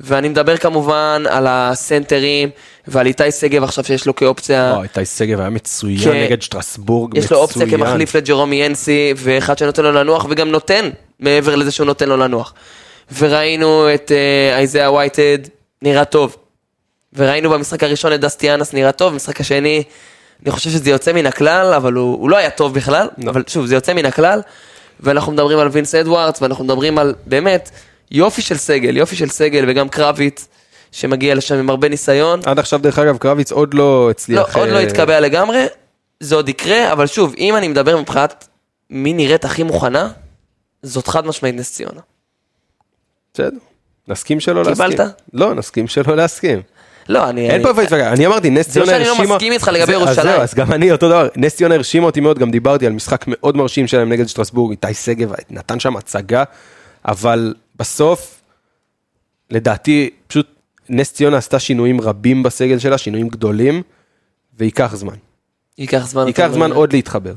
[0.00, 2.50] ואני מדבר כמובן על הסנטרים
[2.86, 4.72] ועל איתי שגב עכשיו שיש לו כאופציה.
[4.74, 6.24] וואי, איתי שגב היה מצוין כן.
[6.24, 7.24] נגד שטרסבורג, מצוין.
[7.24, 11.86] יש לו אופציה כמחליף לג'רומי ינסי, ואחד שנותן לו לנוח וגם נותן, מעבר לזה שהוא
[11.86, 12.54] נותן לו לנוח.
[13.18, 15.38] וראינו את אה, אייזאה וייטד,
[15.82, 16.36] נראה טוב.
[17.12, 19.82] וראינו במשחק הראשון את דסטיאנס נראה טוב, במשחק השני,
[20.42, 23.30] אני חושב שזה יוצא מן הכלל, אבל הוא, הוא לא היה טוב בכלל, לא.
[23.30, 24.40] אבל שוב, זה יוצא מן הכלל.
[25.02, 27.70] ואנחנו מדברים על וינס אדוארדס, ואנחנו מדברים על באמת
[28.10, 30.48] יופי של סגל, יופי של סגל, וגם קרביץ,
[30.92, 32.40] שמגיע לשם עם הרבה ניסיון.
[32.44, 34.56] עד עכשיו, דרך אגב, קרביץ עוד לא לא, הצליח.
[34.56, 35.66] עוד לא אה, התקבע לגמרי,
[36.20, 38.48] זה עוד יקרה, אבל שוב, אם אני מדבר מבחינת
[38.90, 40.10] מי נראית הכי מוכנה,
[40.82, 42.00] זאת חד משמעית נס ציונה.
[43.34, 43.56] בסדר.
[44.08, 44.90] נסכים שלא להסכים.
[44.90, 45.26] קיבלת?
[45.32, 46.62] לא, נסכים שלא להסכים.
[47.08, 47.50] לא, אני...
[47.50, 49.34] אין פה איפה להתווכח, אני אמרתי, נס זה לא ציונה שאני לא הרשימה...
[49.34, 50.32] מסכים איתך לגבי זה- אז ירושלים.
[50.32, 53.24] זהו, אז גם אני אותו דבר, נס ציונה הרשימה אותי מאוד, גם דיברתי על משחק
[53.28, 56.44] מאוד מרשים שלהם נגד שטרסבורג, איתי שגב נתן שם הצגה,
[57.04, 58.40] אבל בסוף,
[59.50, 60.46] לדעתי, פשוט
[60.88, 63.82] נס ציונה עשתה שינויים רבים בסגל שלה, שינויים גדולים,
[64.58, 65.14] וייקח זמן.
[65.78, 66.26] ייקח זמן.
[66.26, 66.72] ייקח זמן.
[66.72, 67.34] עוד להתחבר.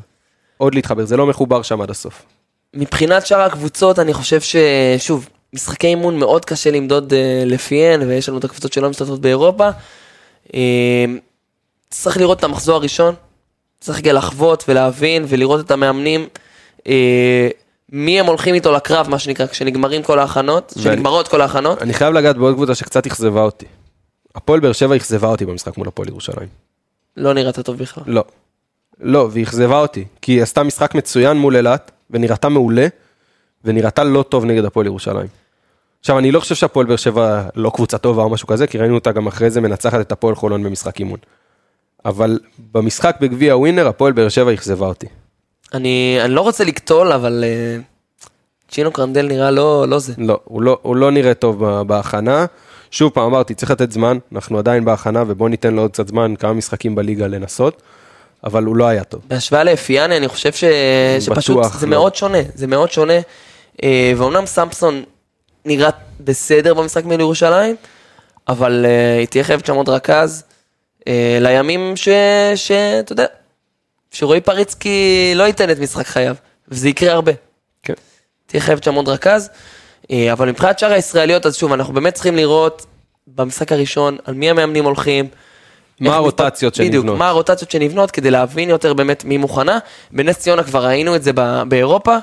[0.57, 2.23] עוד להתחבר, זה לא מחובר שם עד הסוף.
[2.73, 8.37] מבחינת שאר הקבוצות, אני חושב ששוב, משחקי אימון מאוד קשה למדוד אה, לפיהן, ויש לנו
[8.37, 9.69] את הקבוצות שלא משתתפות באירופה.
[10.53, 11.05] אה,
[11.89, 13.15] צריך לראות את המחזור הראשון,
[13.79, 16.27] צריך רגע לחוות ולהבין ולראות את המאמנים,
[16.87, 17.49] אה,
[17.89, 21.81] מי הם הולכים איתו לקרב, מה שנקרא, כשנגמרים כל ההכנות, כשנגמרות כל ההכנות.
[21.81, 23.65] אני חייב לגעת בעוד קבוצה שקצת אכזבה אותי.
[24.35, 26.47] הפועל באר שבע אכזבה אותי במשחק מול הפועל ירושלים.
[27.17, 28.03] לא נראית טוב בכלל.
[28.07, 28.23] לא.
[28.99, 32.87] לא, והיא אכזבה אותי, כי היא עשתה משחק מצוין מול אילת, ונראתה מעולה,
[33.63, 35.44] ונראתה לא טוב נגד הפועל ירושלים.
[36.05, 38.95] עכשיו, אני לא חושב שהפועל באר שבע לא קבוצה טובה או משהו כזה, כי ראינו
[38.95, 41.19] אותה גם אחרי זה מנצחת את הפועל חולון במשחק אימון.
[42.05, 42.39] אבל
[42.71, 45.07] במשחק בגביע ווינר, הפועל באר שבע אכזבה אותי.
[45.73, 47.81] אני, אני לא רוצה לקטול, אבל אה,
[48.69, 50.13] צ'ינו קרנדל נראה לא, לא זה.
[50.17, 52.45] לא, הוא לא, הוא לא נראה טוב בהכנה.
[52.91, 56.33] שוב פעם אמרתי, צריך לתת זמן, אנחנו עדיין בהכנה ובואו ניתן לו עוד קצת זמן,
[56.39, 57.81] כמה משחקים בליגה לנסות,
[58.43, 59.21] אבל הוא לא היה טוב.
[59.27, 60.63] בהשוואה לאפיאני, אני חושב ש...
[61.19, 61.89] שפשוט בטוח זה לא.
[61.89, 63.19] מאוד שונה, זה מאוד שונה.
[63.83, 65.03] אה, ואומנם סמפסון
[65.65, 65.89] נראה
[66.19, 67.75] בסדר במשחק מול ירושלים,
[68.47, 70.43] אבל אה, היא תהיה חייבת שם עוד רכז
[71.07, 71.93] אה, לימים.
[72.55, 73.25] שאתה יודע,
[74.11, 76.35] שרועי פריצקי לא ייתן את משחק חייו,
[76.67, 77.31] וזה יקרה הרבה.
[77.83, 77.93] כן.
[78.45, 79.49] תהיה חייבת שם עוד רכז.
[80.11, 82.85] אה, אבל מבחינת שאר הישראליות, אז שוב, אנחנו באמת צריכים לראות
[83.27, 85.27] במשחק הראשון על מי המאמנים הולכים.
[85.99, 87.19] מה הרוטציות בדיוק, שנבנות.
[87.19, 89.79] מה הרוטציות שנבנות כדי להבין יותר באמת מי מוכנה.
[90.11, 91.31] בנס ציונה כבר ראינו את זה
[91.67, 92.17] באירופה.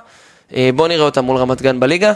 [0.54, 2.12] אה, בואו נראה אותה מול רמת גן בליגה.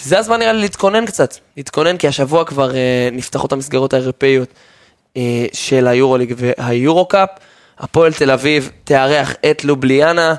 [0.00, 4.48] זה הזמן נראה לי להתכונן קצת, להתכונן כי השבוע כבר אה, נפתחות המסגרות האירופאיות
[5.16, 7.28] אה, של היורוליג והיורו קאפ.
[7.78, 10.34] הפועל תל אביב תארח את לובליאנה.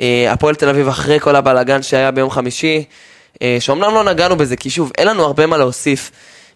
[0.00, 2.84] אה, הפועל תל אביב אחרי כל הבלאגן שהיה ביום חמישי,
[3.42, 6.10] אה, שאומנם לא נגענו בזה, כי שוב, אין לנו הרבה מה להוסיף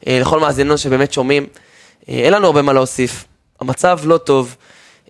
[0.07, 1.47] אה, לכל מאזיננו שבאמת שומעים.
[2.09, 3.25] אה, אין לנו הרבה מה להוסיף.
[3.61, 4.57] המצב לא טוב,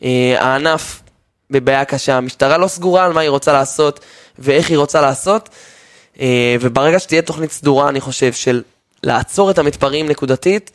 [0.05, 1.03] אה, הענף
[1.51, 4.01] בבעיה קשה, המשטרה לא סגורה על מה היא רוצה לעשות
[4.39, 5.49] ואיך היא רוצה לעשות,
[6.61, 8.63] וברגע שתהיה תוכנית סדורה, אני חושב, של
[9.03, 10.71] לעצור את המתפרעים נקודתית,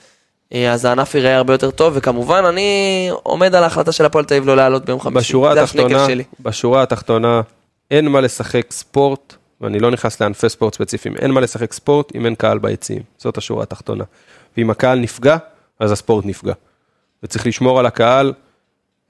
[0.54, 4.34] אה, אז הענף ייראה הרבה יותר טוב, וכמובן, אני עומד על ההחלטה של הפועל תל
[4.34, 5.20] אביב לא לעלות ביום חמישי.
[5.20, 6.08] בשורה התחתונה.
[6.40, 7.42] בשורה התחתונה,
[7.92, 12.26] אין מה לשחק ספורט, ואני לא נכנס לענפי ספורט ספציפיים, אין מה לשחק ספורט אם
[12.26, 14.04] אין קהל ביציעים, זאת השורה התחתונה.
[14.58, 15.38] ואם הקהל נפגע,
[15.80, 16.54] אז הספורט נפגע.
[17.24, 18.34] וצריך לשמור על הקהל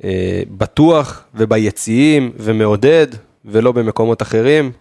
[0.04, 3.08] אה, בטוח וביציעים ומעודד,
[3.46, 4.72] ולא במקומות אחרים,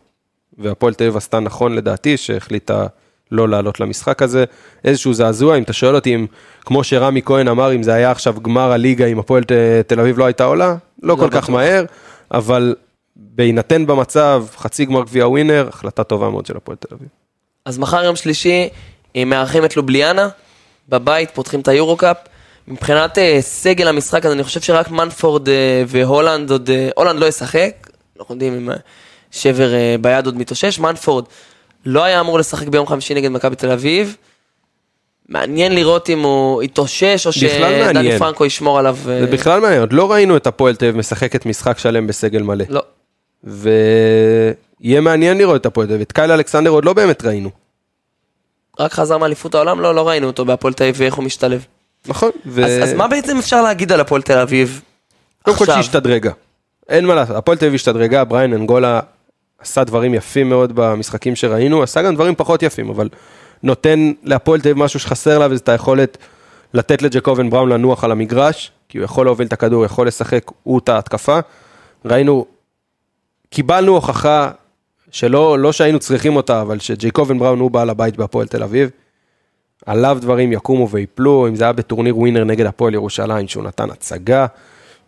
[0.58, 2.86] והפועל תל אביב עשתה נכון לדעתי, שהחליטה
[3.32, 4.44] לא לעלות למשחק הזה.
[4.84, 6.26] איזשהו זעזוע, אם אתה שואל אותי אם,
[6.60, 9.44] כמו שרמי כהן אמר, אם זה היה עכשיו גמר הליגה, אם הפועל
[9.86, 11.50] תל אביב לא הייתה עולה, לא, לא כל כך בטוח.
[11.50, 11.84] מהר,
[12.30, 12.74] אבל
[13.16, 17.08] בהינתן במצב, חצי גמר גביע ווינר, החלטה טובה מאוד של הפועל תל אביב.
[17.64, 18.68] אז מחר יום שלישי
[19.16, 20.28] אה, מארחים את לובליאנה,
[20.88, 22.16] בבית פותחים את היורו-קאפ.
[22.68, 27.72] מבחינת אה, סגל המשחק, אז אני חושב שרק מנפורד אה, והולנד עוד, הולנד לא ישחק,
[28.18, 28.70] אנחנו יודעים אם
[29.36, 31.24] שבר אה, ביד עוד מתאושש, מנפורד
[31.86, 34.16] לא היה אמור לשחק ביום חמישי נגד מכבי תל אביב.
[35.28, 38.18] מעניין לראות אם הוא יתאושש או שדני.
[38.18, 38.96] פרנקו ישמור עליו.
[39.08, 42.42] אה, זה בכלל מעניין, עוד לא ראינו את הפועל תל אביב משחקת משחק שלם בסגל
[42.42, 42.64] מלא.
[42.68, 42.82] לא.
[43.44, 46.02] ויהיה מעניין לראות את הפועל תל אביב.
[46.02, 47.50] את קייל אלכסנדר עוד לא באמת ראינו.
[48.80, 51.64] רק חזר מאליפות העולם, לא, לא ראינו אותו בהפועל תל אביב ואיך הוא משתלב.
[52.06, 52.30] נכון.
[52.46, 52.64] ו...
[52.64, 54.80] אז, אז מה בעצם אפשר להגיד על הפועל תל אביב?
[55.42, 55.76] קודם כל עכשיו?
[55.76, 56.30] שהשתדרגה.
[56.88, 59.00] אין מה לעשות, הפועל תל אביב השתדרגה, בריין אנגולה
[59.58, 63.08] עשה דברים יפים מאוד במשחקים שראינו, עשה גם דברים פחות יפים, אבל
[63.62, 66.18] נותן להפועל תל אביב משהו שחסר לה, וזה את היכולת
[66.74, 70.78] לתת לג'קובן בראון לנוח על המגרש, כי הוא יכול להוביל את הכדור, יכול לשחק הוא
[70.78, 71.38] את ההתקפה.
[72.04, 72.46] ראינו,
[73.50, 74.50] קיבלנו הוכחה
[75.10, 78.90] שלא לא שהיינו צריכים אותה, אבל שג'ייקובן בראון הוא בעל הבית בהפועל תל אביב.
[79.86, 84.46] עליו דברים יקומו ויפלו, אם זה היה בטורניר ווינר נגד הפועל ירושלים, שהוא נתן הצגה,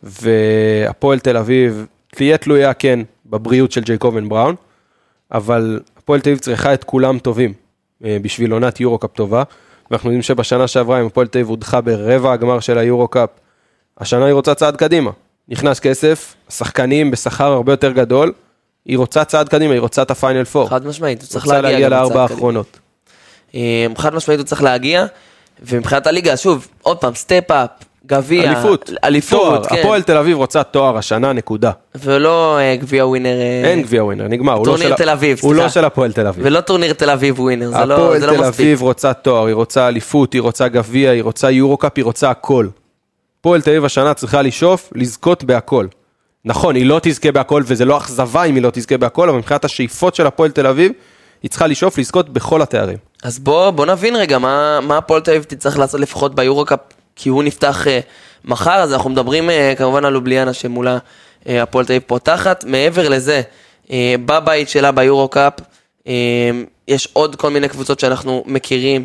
[0.03, 4.55] והפועל תל אביב תהיה תלויה, כן, בבריאות של ג'ייקובן בראון,
[5.33, 7.53] אבל הפועל תל אביב צריכה את כולם טובים
[8.05, 9.43] אה, בשביל עונת יורו-קאפ טובה,
[9.91, 13.29] ואנחנו יודעים שבשנה שעברה, אם הפועל תל אביב הודחה ברבע הגמר של היורו-קאפ,
[13.99, 15.11] השנה היא רוצה צעד קדימה.
[15.49, 18.33] נכנס כסף, שחקנים בשכר הרבה יותר גדול,
[18.85, 20.69] היא רוצה צעד קדימה, היא רוצה את ה Final Four.
[20.69, 22.23] חד משמעית, הוא צריך להגיע, להגיע לארבע.
[22.23, 22.79] האחרונות.
[23.55, 25.07] אה, חד משמעית הוא צריך להגיע,
[25.63, 27.71] ומבחינת הליגה, שוב, עוד פעם, step-up,
[28.09, 31.71] גביע, אליפות, אליפות, תואר, כן, הפועל תל אביב רוצה תואר השנה, נקודה.
[31.95, 34.53] ולא אה, גביע ווינר, אה, אין גביע ווינר, נגמר.
[34.53, 35.65] הוא לא טורניר של- תל אביב, הוא סליחה.
[35.65, 36.45] לא של הפועל תל אביב.
[36.47, 38.55] ולא טורניר תל אביב ווינר, זה לא, הפועל זה לא תל מספיק.
[38.61, 42.67] אביב רוצה תואר, היא רוצה אליפות, היא רוצה גביע, היא רוצה יורו-קאפ, היא רוצה הכל.
[43.41, 45.87] הפועל תל אביב השנה צריכה לשאוף, לזכות בהכל.
[46.45, 49.65] נכון, היא לא תזכה בהכל, וזה לא אכזבה אם היא לא תזכה בהכל, אבל מבחינת
[49.65, 50.93] השאיפות של הפועל תל אביב,
[51.43, 52.97] היא צריכה לשאוף לזכות בכל התארים.
[53.25, 56.79] אז בוא, בוא נבין רגע מה, מה הפועל תל אביב תצטרך לעשות לפחות ביורו-קאפ,
[57.19, 58.01] כי הוא נפתח אה,
[58.45, 60.99] מחר, אז אנחנו מדברים אה, כמובן על לובליאנה שמולה
[61.49, 62.65] אה, הפועל תל אביב פותחת.
[62.65, 63.43] מעבר לזה,
[64.27, 65.53] בבית שלה ביורו-קאפ,
[66.09, 66.13] אה,
[66.89, 69.05] יש עוד כל מיני קבוצות שאנחנו מכירים,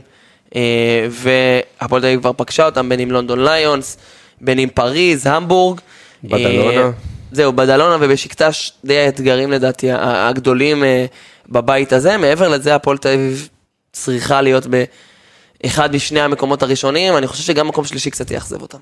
[1.09, 3.97] והפועל תל אביב כבר פגשה אותם, בין אם לונדון ליונס,
[4.41, 5.80] בין אם פריז, המבורג.
[6.24, 6.91] בדלונה.
[7.32, 10.84] זהו, בדלונה ובשקטש די האתגרים לדעתי הגדולים
[11.49, 12.18] בבית הזה.
[12.18, 13.49] מעבר לזה, הפועל תל אביב
[13.91, 14.68] צריכה להיות
[15.64, 18.78] באחד משני המקומות הראשונים, אני חושב שגם מקום שלישי קצת יאכזב אותם.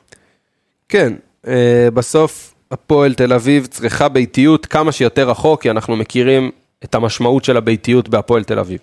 [0.89, 1.13] כן,
[1.47, 6.51] אה, בסוף הפועל תל אביב צריכה ביתיות כמה שיותר רחוק, כי אנחנו מכירים
[6.83, 8.79] את המשמעות של הביתיות בהפועל תל אביב.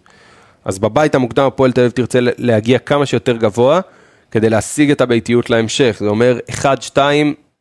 [0.65, 3.81] אז בבית המוקדם הפועל תל אביב תרצה להגיע כמה שיותר גבוה,
[4.31, 5.97] כדי להשיג את הביתיות להמשך.
[6.01, 6.99] זה אומר 1-2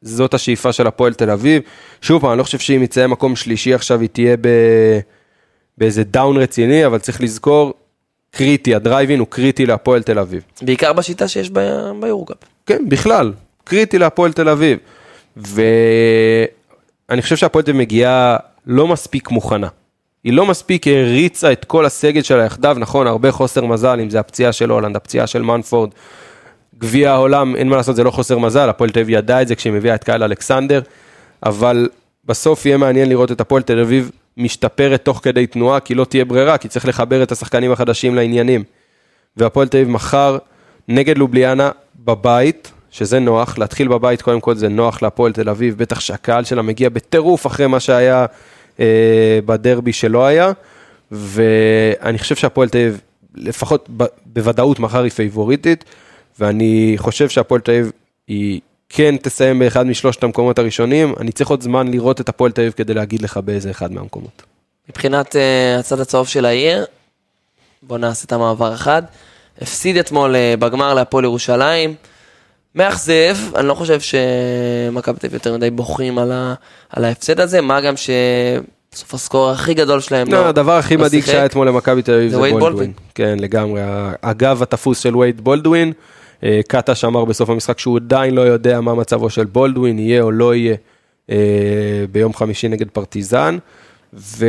[0.02, 1.62] זאת השאיפה של הפועל תל אביב.
[2.02, 4.48] שוב פעם, אני לא חושב שאם יצא מקום שלישי עכשיו היא תהיה ב...
[5.78, 7.74] באיזה down רציני, אבל צריך לזכור,
[8.32, 10.42] קריטי, הדרבי הוא קריטי להפועל תל אביב.
[10.62, 12.38] בעיקר בשיטה שיש ב- ביורוקאפ.
[12.66, 14.80] כן, בכלל, קריטי להפועל תל אביב.
[15.38, 19.68] ואני חושב שהפועל תל אביב מגיעה לא מספיק מוכנה.
[20.24, 24.20] היא לא מספיק הריצה את כל הסגל שלה יחדיו, נכון, הרבה חוסר מזל, אם זה
[24.20, 25.90] הפציעה של הולנד, הפציעה של מנפורד.
[26.78, 29.56] גביע העולם, אין מה לעשות, זה לא חוסר מזל, הפועל תל אביב ידע את זה
[29.56, 30.82] כשהיא מביאה את קהל אלכסנדר,
[31.44, 31.90] אבל
[32.26, 36.26] בסוף יהיה מעניין לראות את הפועל תל אביב משתפרת תוך כדי תנועה, כי לא תהיה
[36.26, 38.64] ברירה, כי צריך לחבר את השחקנים החדשים לעניינים.
[39.38, 40.38] והפועל תל אביב מחר
[40.88, 41.72] נגד לובליאנה
[42.06, 46.62] בבית, שזה נוח, להתחיל בבית קודם כל זה נוח להפועל תל אביב, בטח שהקהל שלה
[46.62, 48.26] מגיע בטירוף אחרי מה שהיה
[48.80, 50.52] אה, בדרבי שלא היה,
[51.12, 53.02] ואני חושב שהפועל תל אביב,
[53.36, 55.84] לפחות ב, בוודאות מחר היא פייבוריטית,
[56.40, 57.92] ואני חושב שהפועל תל אביב
[58.28, 62.62] היא כן תסיים באחד משלושת המקומות הראשונים, אני צריך עוד זמן לראות את הפועל תל
[62.62, 64.44] אביב כדי להגיד לך באיזה אחד מהמקומות.
[64.90, 66.86] מבחינת uh, הצד הצהוב של העיר,
[67.84, 69.04] בוא נעשה את המעבר אחד.
[69.62, 71.96] הפסיד אתמול uh, בגמר להפועל ירושלים.
[72.76, 76.54] מאכזב, אני לא חושב שמכבי תל אביב יותר מדי בוכים על, ה,
[76.90, 81.26] על ההפסד הזה, מה גם שבסוף הscore הכי גדול שלהם לא, הדבר הכי לא מדאיג.
[81.26, 82.74] שהיה אתמול למכבי תל אביב זה זה וייד בולדווין.
[82.76, 82.94] בולדווין.
[83.16, 83.82] כן, לגמרי.
[84.24, 85.94] הגב התפוס של וייד בולדווין.
[86.44, 90.32] אה, קטש אמר בסוף המשחק שהוא עדיין לא יודע מה מצבו של בולדווין, יהיה או
[90.32, 90.76] לא יהיה
[91.30, 93.58] אה, ביום חמישי נגד פרטיזן.
[94.14, 94.46] ו...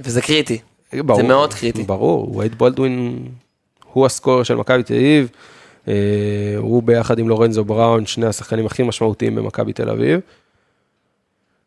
[0.00, 0.58] וזה קריטי.
[0.92, 1.82] ברור, מאוד קריטי.
[1.82, 3.18] ברור, וייד בולדווין
[3.92, 5.28] הוא ה scorer של מכבי תל אביב.
[5.88, 5.94] אה,
[6.56, 10.20] הוא ביחד עם לורנזו בראון, שני השחקנים הכי משמעותיים במכבי תל אביב.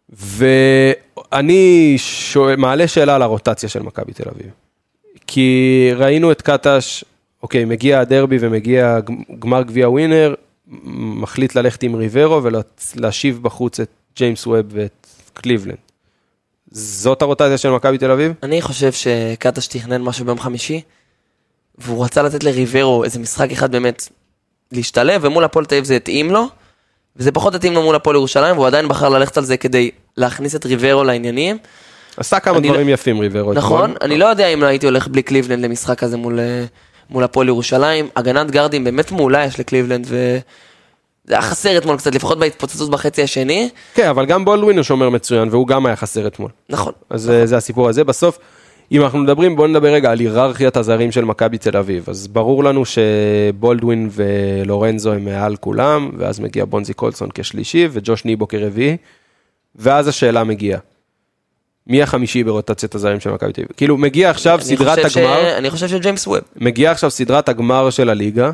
[0.10, 4.51] ואני שואל, מעלה שאלה על הרוטציה של מכבי תל אביב.
[5.28, 7.03] כי ראינו את קטש,
[7.46, 9.00] אוקיי, מגיע הדרבי ומגיע
[9.39, 10.34] גמר גביע ווינר,
[10.96, 12.41] מחליט ללכת עם ריברו
[12.96, 15.78] ולהשיב בחוץ את ג'יימס ווב ואת קליבלנד.
[16.72, 18.34] זאת הרוטציה של מכבי תל אביב?
[18.43, 20.82] אני חושב שקטש תכנן משהו ביום חמישי,
[21.78, 24.08] והוא רצה לתת לריברו איזה משחק אחד באמת
[24.72, 26.48] להשתלב, ומול הפועל תל אביב זה התאים לו,
[27.16, 30.56] וזה פחות התאים לו מול הפועל ירושלים, והוא עדיין בחר ללכת על זה כדי להכניס
[30.56, 31.58] את ריברו לעניינים.
[32.18, 33.54] עשה כמה אני דברים יפים ריברו.
[33.54, 33.93] נכון.
[34.02, 36.66] אני לא יודע אם לא הייתי הולך בלי קליבלנד למשחק הזה מול, אה,
[37.10, 38.08] מול הפועל ירושלים.
[38.16, 40.39] הגנת גרדים באמת מעולה יש לקליבלנד, וזה
[41.30, 43.70] היה חסר אתמול קצת, לפחות בהתפוצצות בחצי השני.
[43.93, 46.49] כן, אבל גם בולדווין הוא שומר מצוין, והוא גם היה חסר אתמול.
[46.70, 46.93] נכון.
[47.10, 48.03] אז אה, זה הסיפור הזה.
[48.03, 48.39] בסוף,
[48.91, 52.06] אם אנחנו מדברים, בואו נדבר רגע על היררכיית הזרים של מכבי תל אביב.
[52.08, 58.47] אז ברור לנו שבולדווין ולורנזו הם מעל כולם, ואז מגיע בונזי קולסון כשלישי, וג'וש ניבו
[58.47, 58.97] כרביעי,
[59.76, 60.80] ואז השאלה מגיעה.
[61.88, 63.72] מי החמישי ברוטציית הזרים של מכבי תל אביב?
[63.78, 66.40] כאילו, מגיע עכשיו סדרת חושב ש- הגמר, אני חושב שג'יימס ווב.
[66.56, 68.52] מגיע עכשיו סדרת הגמר של הליגה,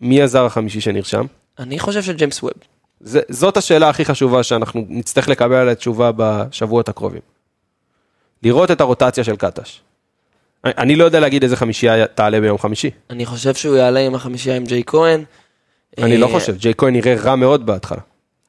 [0.00, 1.26] מי הזר החמישי שנרשם?
[1.58, 2.52] אני חושב שג'יימס ווב.
[3.00, 7.20] זה, זאת השאלה הכי חשובה שאנחנו נצטרך לקבל עליה תשובה בשבועות הקרובים.
[8.42, 9.80] לראות את הרוטציה של קטש.
[10.64, 12.90] אני, אני לא יודע להגיד איזה חמישייה תעלה ביום חמישי.
[13.10, 15.24] אני חושב שהוא יעלה עם החמישייה עם ג'יי כהן.
[15.98, 18.00] אני לא אה, חושב, ג'יי כהן נראה רע מאוד בהתחלה.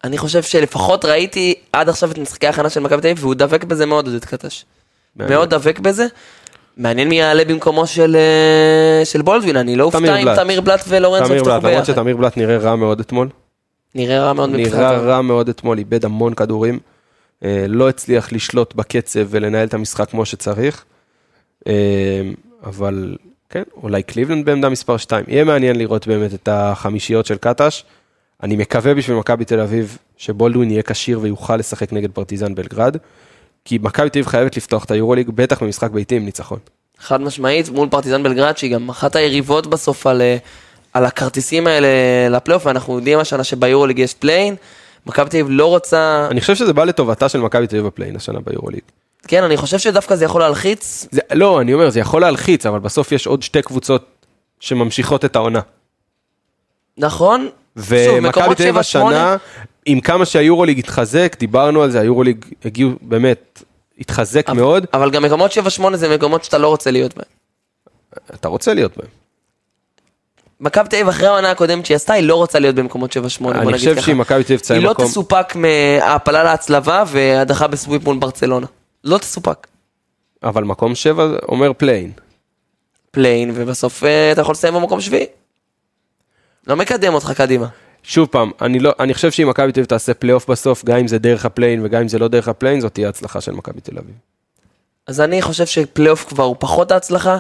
[0.04, 3.64] אני חושב שלפחות ראיתי עד עכשיו את משחקי ההכנה של מכבי תל אביב, והוא דבק
[3.64, 4.66] בזה מאוד, עודד קטש.
[5.16, 6.08] מאוד דבק בזה.
[6.78, 10.36] מעניין מי יעלה במקומו של, אה, של בולדווין, אני לא אופתע אם.
[10.36, 11.94] תמיר בלאט ולורנזו תמיר יפתחו בלאט, למרות ביחד.
[11.94, 13.30] שתמיר בלאט נראה רע מאוד אתמול.
[13.96, 15.06] נראה רע מאוד נראה מבחינתו.
[15.06, 16.80] רע מאוד אתמול, איבד המון כדורים.
[17.44, 20.86] אה, לא הצליח לשלוט בקצב ולנהל את המשחק כמו שצריך.
[21.68, 21.74] אה,
[22.66, 23.16] אבל
[23.50, 25.26] כן, אולי קליבלנד בעמדה מספר 2.
[25.28, 27.84] יהיה מעניין לראות באמת את החמישיות של קטש.
[28.44, 32.98] אני מקווה בשביל מכבי תל אביב שבולדווין יהיה כשיר ויוכל לשחק נגד פרטיזן בלגרד.
[33.66, 36.60] כי מכבי תל אביב חייבת לפתוח את היורוליג, בטח במשחק ביתי עם ניצחון.
[37.00, 40.38] חד משמעית, מול פרטיזן בלגרד, שהיא גם אחת היריבות בסוף על, אה,
[40.94, 41.88] על הכרטיסים האלה
[42.30, 44.56] לפלייאוף, ואנחנו יודעים השנה שביורוליג יש פליי-אין.
[45.06, 48.16] מכבי תל אביב לא רוצה, אני חושב שזה בא לטובתה של מכבי תל אביב בפליי-אין
[48.16, 48.82] השנה ביורוליג.
[49.28, 51.08] כן, אני חושב שדווקא זה יכול להלחיץ.
[51.12, 54.06] זה, לא, אני אומר, זה יכול להלחיץ, אבל בסוף יש עוד שתי קבוצות
[54.60, 55.60] שממשיכות את העונה.
[56.98, 57.50] נכון.
[57.76, 59.36] ומכבי תל אביב השנה,
[59.86, 63.64] עם כמה שהיורוליג התחזק, דיברנו על זה, היורוליג הגיעו, באמת,
[64.00, 65.58] התחזק אבל- מאוד, אבל גם מקומות 7-8
[65.96, 67.26] זה מקומות שאתה לא רוצה להיות בהם.
[68.34, 69.08] אתה רוצה להיות בהם.
[70.60, 73.52] מכבי תל אביב אחרי העונה הקודמת שהיא עשתה, היא לא רוצה להיות במקומות 7-8, בוא
[73.52, 74.02] אני נגיד חושב ככה.
[74.06, 78.68] שאם מכבי תל אביב תסיים היא לא מקום, תסופק מהעפלה להצלבה והדחה בסוויפ מול ברצלונה.
[79.04, 79.68] לא תסופק.
[80.44, 82.12] אבל מקום שבע אומר פליי-אין.
[83.12, 85.26] פליי-אין, ובסוף אה, אתה יכול לסיים במקום שביעי.
[86.68, 87.68] לא מקדם אותך קדימה.
[88.04, 91.08] שוב פעם, אני, לא, אני חושב שאם מכבי תל אביב תעשה פלייאוף בסוף, גם אם
[91.08, 93.98] זה דרך הפליי-אין וגם אם זה לא דרך הפליי-אין, זאת תהיה הצלחה של מכבי תל
[93.98, 94.16] אביב.
[95.08, 97.38] אז אני חושב שפלייאוף כבר הוא פחות ההצלחה,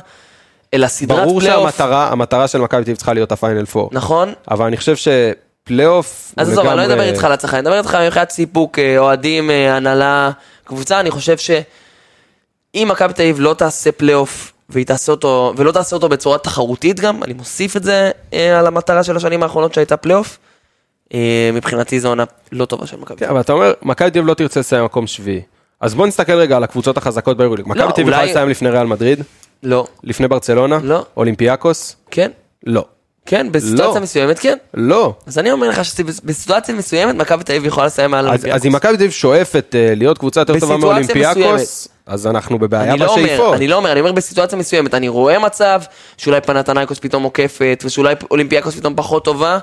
[0.74, 1.62] אלא סדרת ברור פלייאוף.
[1.62, 3.90] שהמטרה המטרה של מכבי תל אביב צריכה להיות הפיינל פור.
[3.92, 4.96] נכון, אבל אני חושב
[5.64, 8.98] פלייאוף אז עזוב, אני לא אדבר איתך על הצלחה, אני אדבר איתך מבחינת סיפוק, אה,
[8.98, 10.32] אוהדים, אה, הנהלה,
[10.64, 15.96] קבוצה, אני חושב שאם מכבי תל אביב לא תעשה פלייאוף, והיא תעשה אותו, ולא תעשה
[15.96, 19.98] אותו בצורה תחרותית גם, אני מוסיף את זה אה, על המטרה של השנים האחרונות שהייתה
[19.98, 20.38] פלייאוף,
[21.14, 23.18] אה, מבחינתי זו עונה לא טובה של מכבי.
[23.18, 25.42] כן, אבל אתה אומר, מכבי תל אביב לא תרצה לסיים מקום שביעי.
[25.82, 27.68] אז בוא נסתכל רגע על הקבוצות החזקות ביורוליג.
[27.68, 29.24] מכבי תל יכולה לסיים לפני ריאל מדריד?
[29.64, 30.80] לא, לפני ברצלונה?
[30.84, 31.06] לא.
[31.18, 31.96] אולימפיאקוס?
[32.12, 32.32] כן,
[32.66, 32.86] לא.
[33.26, 34.02] כן, בסיטואציה לא.
[34.02, 34.58] מסוימת כן.
[34.74, 35.14] לא.
[35.28, 38.62] אז אני אומר לך שבסיטואציה מסוימת מכבי תל אביב יכולה לסיים מעל אז, אולימפיאקוס.
[38.62, 42.96] אז אם מכבי תל אביב שואפת אה, להיות קבוצה יותר טובה מאולימפיאקוס, אז אנחנו בבעיה
[42.96, 43.54] לא אומר, בשאיפות.
[43.54, 45.82] אני לא אומר, אני אומר בסיטואציה מסוימת, אני רואה מצב
[46.18, 49.60] שאולי פנאתינייקוס פתאום עוקפת, ושאולי אולימפיאקוס פתאום פחות טובה.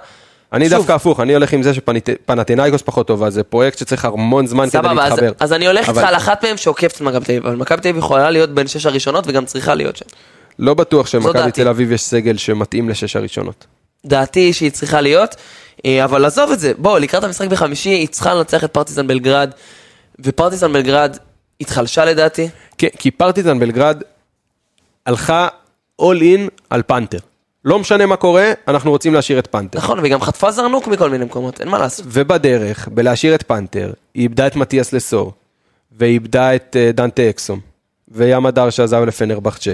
[0.53, 0.79] אני שוב.
[0.79, 4.71] דווקא הפוך, אני הולך עם זה שפנתינאיקוס פחות טובה, זה פרויקט שצריך המון זמן כדי
[4.71, 5.33] סבבה, אז, להתחבר.
[5.41, 7.81] אז אני הולך איתך אבל על אחת מהן שעוקפת את מכבי תל אביב, אבל מכבי
[7.81, 10.05] תל אביב יכולה להיות בין שש הראשונות וגם צריכה להיות שם.
[10.61, 11.53] לא בטוח שמכבי.
[11.53, 13.67] תל אביב יש סגל שמתאים לשש הראשונות.
[14.07, 15.37] דעתי שהיא צריכה להיות,
[15.87, 19.51] אה, אבל עזוב את זה, בוא, לקראת המשחק בחמישי, היא צריכה לנצח את פרטיזן בלגרד,
[20.21, 21.17] ופרטיזן בלגרד
[21.61, 22.49] התחלשה לדעתי.
[22.79, 24.03] כן, כי פרטיזן בלגרד
[25.07, 25.49] הלכה
[26.03, 27.19] all in על פנתר.
[27.65, 29.79] לא משנה מה קורה, אנחנו רוצים להשאיר את פנתר.
[29.79, 32.07] נכון, והיא גם חטפה זרנוק מכל מיני מקומות, אין מה לעשות.
[32.09, 35.33] ובדרך, בלהשאיר את פנתר, היא איבדה את מתיאס לסור,
[35.93, 37.61] והיא איבדה את אה, דנטה אקסום,
[38.09, 39.73] וים הדר שעזב לפנרבחצ'ה,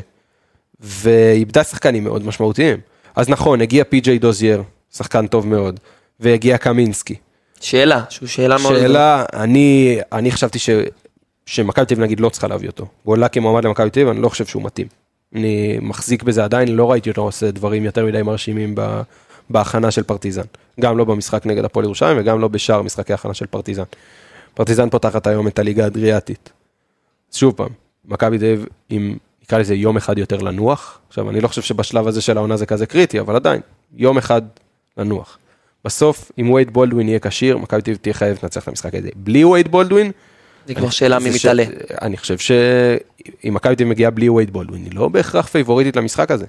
[0.81, 2.79] ואיבדה שחקנים מאוד משמעותיים.
[3.17, 4.63] אז נכון, הגיע פי.ג'יי דוזייר,
[4.95, 5.81] שחקן טוב מאוד,
[6.21, 7.15] והגיע קמינסקי.
[7.61, 8.75] שאלה, שהוא שאלה מאוד...
[8.75, 10.71] שאלה, אני, אני חשבתי ש,
[11.47, 12.87] שמכבי תל אביב נגיד לא צריכה להביא אותו.
[13.03, 14.87] הוא עלה כמועמד למכבי תל אביב, אני לא חושב שהוא מתאים.
[15.35, 19.03] אני מחזיק בזה עדיין, לא ראיתי אותו עושה דברים יותר מדי מרשימים ב,
[19.51, 20.43] בהכנה של פרטיזן.
[20.81, 23.83] גם לא במשחק נגד הפועל ירושלים וגם לא בשאר משחקי הכנה של פרטיזן.
[24.55, 26.53] פרטיזן פותחת היום את הליגה האדריאטית.
[27.33, 27.69] שוב פעם,
[28.05, 29.17] מכבי תל אביב עם,
[29.47, 30.99] נקרא לזה יום אחד יותר לנוח.
[31.09, 33.61] עכשיו, אני לא חושב שבשלב הזה של העונה זה כזה קריטי, אבל עדיין,
[33.97, 34.43] יום אחד
[34.99, 35.39] לנוח.
[35.85, 39.09] בסוף, אם וייד בולדווין יהיה כשיר, מכבי תל אביב תהיה חייבת לנצח את המשחק הזה.
[39.17, 40.11] בלי וייד בולדווין,
[40.67, 41.65] זה כבר שאלה מי זה ש- מתעלה.
[42.03, 42.75] אני חושב שאם
[43.55, 46.45] מכבי תל אביב מגיעה בלי וייד בולדווין, היא לא בהכרח פייבוריטית למשחק הזה.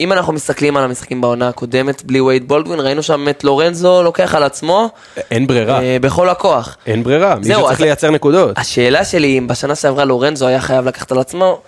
[0.00, 4.34] אם אנחנו מסתכלים על המשחקים בעונה הקודמת בלי וייד בולדווין, ראינו שם את לורנזו לוקח
[4.34, 4.88] על עצמו
[5.30, 6.76] אין ברירה, אה, בכל הכוח.
[6.86, 8.58] אין ברירה, מישהו צריך אז- לייצר נקודות.
[8.58, 11.60] השאלה שלי, אם בשנה שעברה לורנזו היה חייב לקחת על עצמו,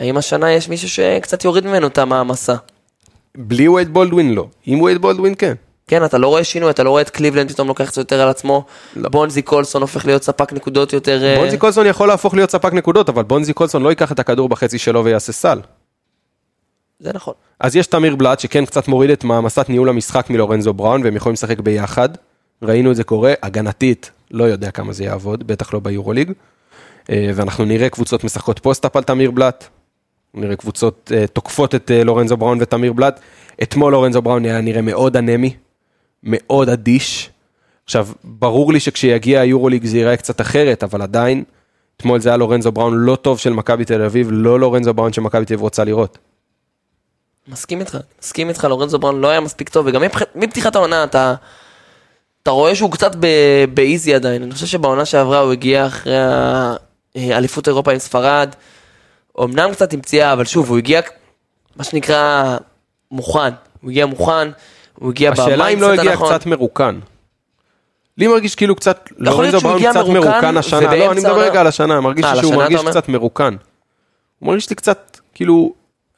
[0.00, 2.54] האם השנה יש מישהו שקצת יוריד ממנו את המעמסה?
[3.34, 5.54] בלי וייד בולדווין לא, עם וייד בולדווין כן.
[5.86, 8.28] כן, אתה לא רואה שינוי, אתה לא רואה את קליבלנד פתאום לוקח קצת יותר על
[8.28, 8.64] עצמו,
[8.96, 11.24] בונזי קולסון הופך להיות ספק נקודות יותר...
[11.24, 14.48] אה, בונזי קולסון יכול להפוך להיות ספק נקודות, אבל בונזי קולסון לא ייקח את הכדור
[14.48, 15.60] בחצי שלו ויעשה סל.
[17.00, 17.34] זה נכון.
[17.60, 21.34] אז יש תמיר בלאט שכן קצת מוריד את מעמסת ניהול המשחק מלורנזו בראון והם יכולים
[21.34, 22.08] לשחק ביחד.
[22.62, 26.32] ראינו את זה קורה, הגנתית, לא יודע כמה זה יעבוד, בטח לא ביורוליג.
[27.10, 29.68] אה, ואנחנו נראה קבוצות משחקות post-up על תמיר בלאט.
[30.34, 33.20] נראה קבוצות אה, תוקפות את אה, לורנזו בראון ותמיר בלאט.
[33.62, 35.56] אתמול לורנזו בראון היה נראה מאוד אנמי,
[36.22, 37.30] מאוד אדיש.
[37.84, 41.44] עכשיו, ברור לי שכשיגיע היורוליג זה ייראה קצת אחרת, אבל עדיין,
[41.96, 45.44] אתמול זה היה לורנזו בראון לא טוב של מכבי תל אביב, לא לורנזו בראון שמכבי
[45.44, 46.18] תל אביב רוצה לראות.
[47.48, 50.02] מסכים איתך, מסכים איתך, לורנזו בראון לא היה מספיק טוב, וגם
[50.34, 51.34] מפתיחת העונה אתה,
[52.42, 53.16] אתה רואה שהוא קצת
[53.74, 54.42] באיזי עדיין.
[54.42, 56.16] אני חושב שבעונה שעברה הוא הגיע אחרי
[57.14, 58.54] האליפות אירופה עם ספרד,
[59.40, 61.00] אמנם קצת עם פציעה, אבל שוב, הוא הגיע,
[61.76, 62.56] מה שנקרא,
[63.10, 63.50] מוכן.
[63.82, 64.48] הוא הגיע מוכן,
[64.98, 66.28] הוא הגיע השאלה אם לא הגיע הנכון.
[66.28, 66.98] קצת מרוקן.
[68.18, 71.60] לי מרגיש כאילו קצת, לורנזו שהוא בראון קצת מרוקן, מרוקן השנה, לא, אני מדבר רגע
[71.60, 72.80] על השנה, מרגיש אה, לי שהוא מרגיש?
[72.80, 73.56] קצת מרוקן.
[74.38, 75.72] הוא מרגיש לי קצת, כאילו,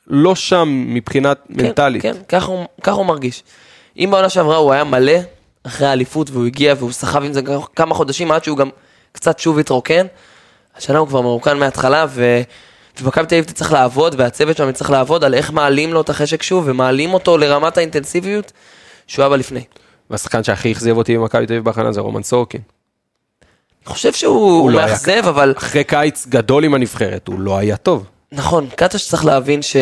[0.06, 2.02] לא שם מבחינת כן, מנטלית.
[2.02, 3.42] כן, ככה הוא, הוא מרגיש.
[3.98, 5.18] אם בעונה שעברה הוא היה מלא
[5.66, 7.40] אחרי האליפות והוא הגיע והוא סחב עם זה
[7.76, 8.70] כמה חודשים עד שהוא גם
[9.12, 10.06] קצת שוב התרוקן,
[10.76, 12.40] השנה הוא כבר מרוקן מההתחלה ו...
[13.02, 16.42] ומכבי תל אביב תצטרך לעבוד והצוות שם יצטרך לעבוד על איך מעלים לו את החשק
[16.42, 18.52] שוב ומעלים אותו לרמת האינטנסיביות
[19.06, 19.64] שהוא היה בה לפני.
[20.10, 22.60] והשחקן שהכי אכזב אותי במכבי תל אביב בהכנה זה רומן סורקין.
[23.86, 27.76] אני חושב שהוא לא היה מאכזב אבל אחרי קיץ גדול עם הנבחרת, הוא לא היה
[27.76, 28.06] טוב.
[28.32, 29.76] נכון, קטש צריך להבין ש...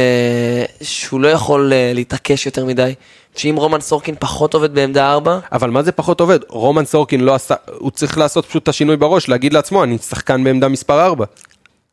[0.80, 2.94] שהוא לא יכול אה, להתעקש יותר מדי.
[3.36, 6.38] שאם רומן סורקין פחות עובד בעמדה 4, אבל מה זה פחות עובד?
[6.48, 10.44] רומן סורקין לא עשה, הוא צריך לעשות פשוט את השינוי בראש, להגיד לעצמו, אני שחקן
[10.44, 11.24] בעמדה מספר 4.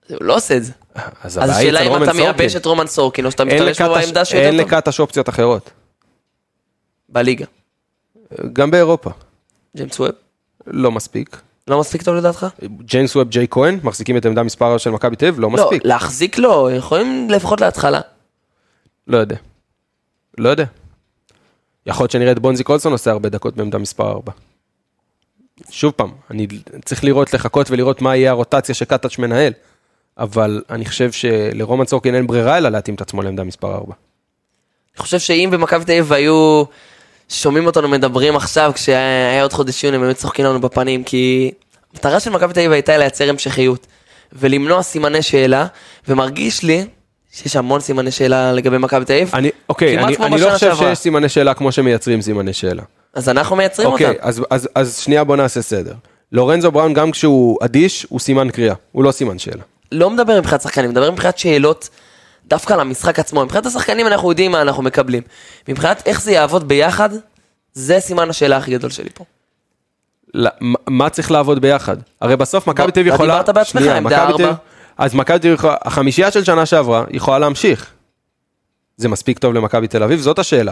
[0.10, 0.72] הוא לא עושה את זה.
[1.24, 2.14] אז השאלה אם אתה.
[2.14, 4.60] מייבש את רומן סורקין או שאתה אין משתמש בו בעמדה אין שיותר טוב.
[4.60, 5.70] לקטש אופציות אחרות.
[7.10, 7.45] בליגה.
[8.54, 9.10] גם באירופה.
[9.78, 10.10] ג'יימס ווב.
[10.68, 11.41] לא מספיק.
[11.68, 12.47] לא מספיק טוב לדעתך?
[12.82, 15.39] ג'יימס ווב ג'יי כהן מחזיקים את עמדה מספר של מכבי תל אביב?
[15.39, 15.86] לא לא, מספיק.
[15.86, 18.02] להחזיק לא, יכולים לפחות להתחלה.
[19.08, 19.36] לא יודע.
[20.38, 20.66] לא יודע.
[21.86, 24.32] יכול להיות שנראה את בונזי קולסון עושה הרבה דקות בעמדה מספר 4.
[25.70, 26.47] שוב פעם, אני
[26.86, 29.54] צריך לראות, לחכות ולראות מה יהיה הרוטציה שקטאץ' מנהל.
[30.20, 33.94] אבל אני חושב שלרומן סורקין אין ברירה אלא להתאים את עצמו לעמדה מספר 4.
[34.96, 36.64] אני חושב שאם במכבי תל אביב היו
[37.30, 41.52] שומעים אותנו מדברים עכשיו, כשהיה עוד חודש יוני, הם באמת צוחקים לנו בפנים, כי
[41.94, 43.88] המטרה של מכבי תל אביב הייתה לייצר המשכיות,
[44.34, 45.66] ולמנוע סימני שאלה,
[46.08, 46.86] ומרגיש לי
[47.32, 49.30] שיש המון סימני שאלה לגבי מכבי תל אביב.
[49.34, 50.90] אני, אוקיי, אני, אני לא חושב שעברה.
[50.90, 52.84] שיש סימני שאלה כמו שמייצרים סימני שאלה.
[53.14, 54.20] אז אנחנו מייצרים אוקיי, אותם.
[54.22, 55.94] אז, אז, אז שנייה בוא נעשה סדר.
[56.32, 59.64] לורנזו בראון גם כשהוא אדיש, הוא סימן קריאה, הוא לא סימן שאלה.
[59.92, 61.90] לא מדבר מבחינת שחקנים, מדבר מבחינת שאלות
[62.48, 63.46] דווקא על המשחק עצמו.
[63.46, 65.24] מבחינת השחקנים אנחנו יודעים מה אנחנו מקבלים.
[65.68, 67.10] מבחינת איך זה יעבוד ביחד,
[67.74, 69.24] זה סימן השאלה הכי גדול שלי פה.
[70.34, 70.50] לא,
[70.88, 71.98] מה- צריך לעבוד ביחד?
[72.22, 73.38] הרי בסוף מכבי תל אביב אתה יכולה...
[73.38, 74.54] דיברת בעצמך, עמדה ארבע.
[74.98, 75.76] אז מכבי תל אביב יכולה...
[75.82, 77.92] החמישייה של שנה שעברה יכולה להמשיך.
[78.98, 80.20] זה מספיק טוב למכבי תל אביב?
[80.20, 80.72] זאת השאלה.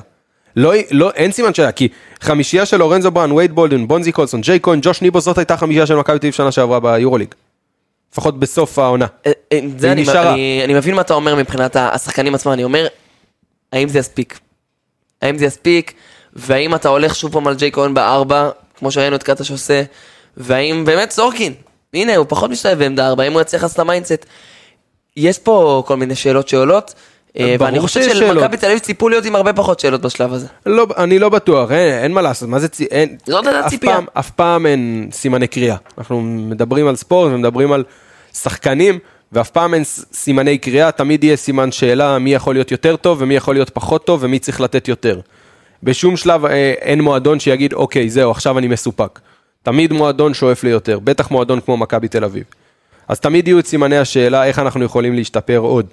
[0.55, 1.87] לא, לא, אין סימן שאלה, כי
[2.21, 5.85] חמישייה של לורנזו בראון, וייד בולדן, בונזי קולסון, ג'יי כהן, ג'וש ניבו, זאת הייתה חמישייה
[5.85, 7.27] של מכבי תל אביב שנה שעברה ביורוליג.
[8.17, 9.05] לפחות בסוף העונה.
[9.25, 10.33] אה, אה, זה אני, נשארה.
[10.33, 12.87] אני, אני מבין מה אתה אומר מבחינת השחקנים עצמם, אני אומר,
[13.73, 14.39] האם זה יספיק?
[15.21, 15.93] האם זה יספיק?
[16.33, 19.83] והאם אתה הולך שוב פעם על ג'יי כהן בארבע, כמו שראינו את קטש עושה,
[20.37, 21.53] והאם באמת סורקין,
[21.93, 24.25] הנה הוא פחות משתלב בעמדה ארבע, האם הוא יצליח לעשות את ה mindset?
[25.17, 26.93] יש פה כל מיני שאלות שעולות,
[27.39, 28.57] אה, ואני חושב שלמכבי.
[28.57, 30.47] תל אביב ציפו להיות עם הרבה פחות שאלות בשלב הזה.
[30.65, 32.85] לא, אני לא בטוח, אין, אין מה לעשות, מה זה צי...
[32.85, 33.99] אין, זאת הייתה אף ציפייה.
[34.13, 35.75] אף פעם אין סימני קריאה.
[35.97, 37.83] אנחנו מדברים על ספורט ומדברים על
[38.41, 38.99] שחקנים,
[39.31, 39.83] ואף פעם אין
[40.13, 44.05] סימני קריאה, תמיד יהיה סימן שאלה מי יכול להיות יותר טוב ומי יכול להיות פחות
[44.05, 45.19] טוב ומי צריך לתת יותר.
[45.83, 49.19] בשום שלב אה, אין מועדון שיגיד, אוקיי, זהו, עכשיו אני מסופק.
[49.63, 52.43] תמיד מועדון שואף ליותר, בטח מועדון כמו מכבי תל אביב.
[53.07, 55.85] אז תמיד יהיו את סימני השאלה איך אנחנו יכולים להשתפר עוד.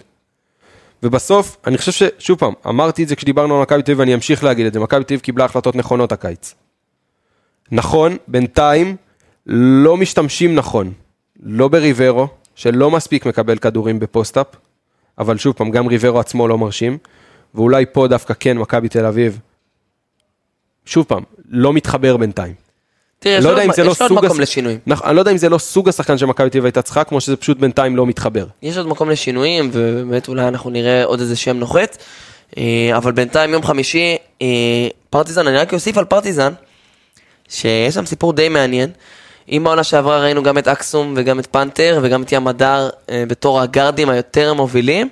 [1.03, 4.45] ובסוף, אני חושב ששוב פעם, אמרתי את זה כשדיברנו על מכבי תל אביב ואני אמשיך
[4.45, 6.55] להגיד את זה, מכבי תל אביב קיבלה החלטות נכונות הקיץ.
[7.73, 8.97] נכון, בינתיים
[9.47, 10.93] לא משתמשים נכון,
[11.45, 14.47] לא בריברו, שלא מספיק מקבל כדורים בפוסט-אפ,
[15.19, 16.99] אבל שוב פעם, גם ריברו עצמו לא מרשים,
[17.55, 19.39] ואולי פה דווקא כן, מכבי תל אביב,
[20.87, 22.55] שוב פעם, לא מתחבר בינתיים.
[23.19, 24.25] תראה, יש לא יודע אם זה לא יש לו עוד סוג...
[24.25, 24.79] מקום לשינויים.
[24.87, 27.21] נכון, אני לא יודע אם זה לא סוג השחקן שמכבי תל אביב הייתה צריכה, כמו
[27.21, 28.47] שזה פשוט בינתיים לא מתחבר.
[28.63, 31.97] יש עוד מקום לשינויים, ובאמת אולי אנחנו נראה עוד איזה שם נוחת.
[32.59, 34.47] אה, אבל בינתיים יום חמישי, אה,
[35.11, 36.53] פרטיזן, אני רק אוסיף על פרטיזן,
[37.49, 38.91] שיש שם סיפור די מעניין.
[39.49, 43.25] אם בעונה שעברה ראינו גם את אקסום וגם את פנתר וגם את ים הדר אה,
[43.29, 45.09] בתור הגארדים היותר מובילים,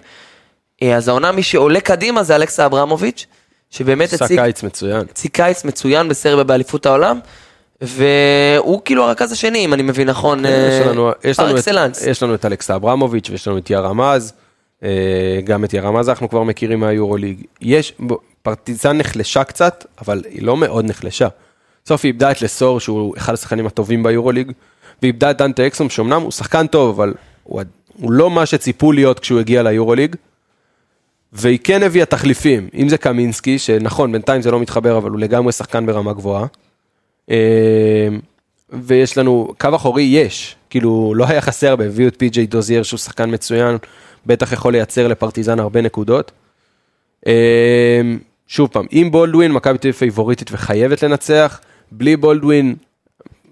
[0.83, 3.27] אה, אז העונה מי שעולה קדימה זה אלכסה אברמוביץ',
[3.71, 5.01] שבאמת עשה הציג, קיץ מצוין.
[5.11, 7.19] הציג קיץ מצוין בסרביה באליפות העולם,
[7.81, 11.97] והוא כאילו הרכז השני, אם אני מבין נכון, יש לנו, יש, לנו את.
[12.07, 14.33] יש לנו את אלכסה אברמוביץ' ויש לנו את ירמז,
[14.83, 17.43] אה, גם את ירמז אנחנו כבר מכירים מהיורוליג.
[17.61, 17.93] יש,
[18.43, 21.29] פרטיזן נחלשה קצת, אבל היא לא מאוד נחלשה.
[21.85, 24.53] בסוף היא איבדה את לסור שהוא אחד השחקנים הטובים ביורוליג,
[25.03, 27.63] ואיבדה את דנטה אקסום שאומנם הוא שחקן טוב, אבל הוא,
[27.97, 30.17] הוא לא מה שציפו להיות כשהוא הגיע ליורוליג.
[31.33, 35.53] והיא כן הביאה תחליפים, אם זה קמינסקי, שנכון, בינתיים זה לא מתחבר, אבל הוא לגמרי
[35.53, 36.47] שחקן ברמה גבוהה.
[37.31, 38.09] אה,
[38.71, 42.99] ויש לנו, קו אחורי יש, כאילו לא היה חסר הרבה, הביאו את פי.ג'יי דוזייר שהוא
[42.99, 43.77] שחקן מצוין,
[44.27, 46.33] בטח יכול לייצר לפרטיזן הרבה נקודות.
[47.27, 48.01] אה,
[48.47, 51.61] שוב פעם, עם בולדווין, מכבי תל אביב פייבוריטית וחייבת לנצח,
[51.95, 52.75] בלי בולדווין,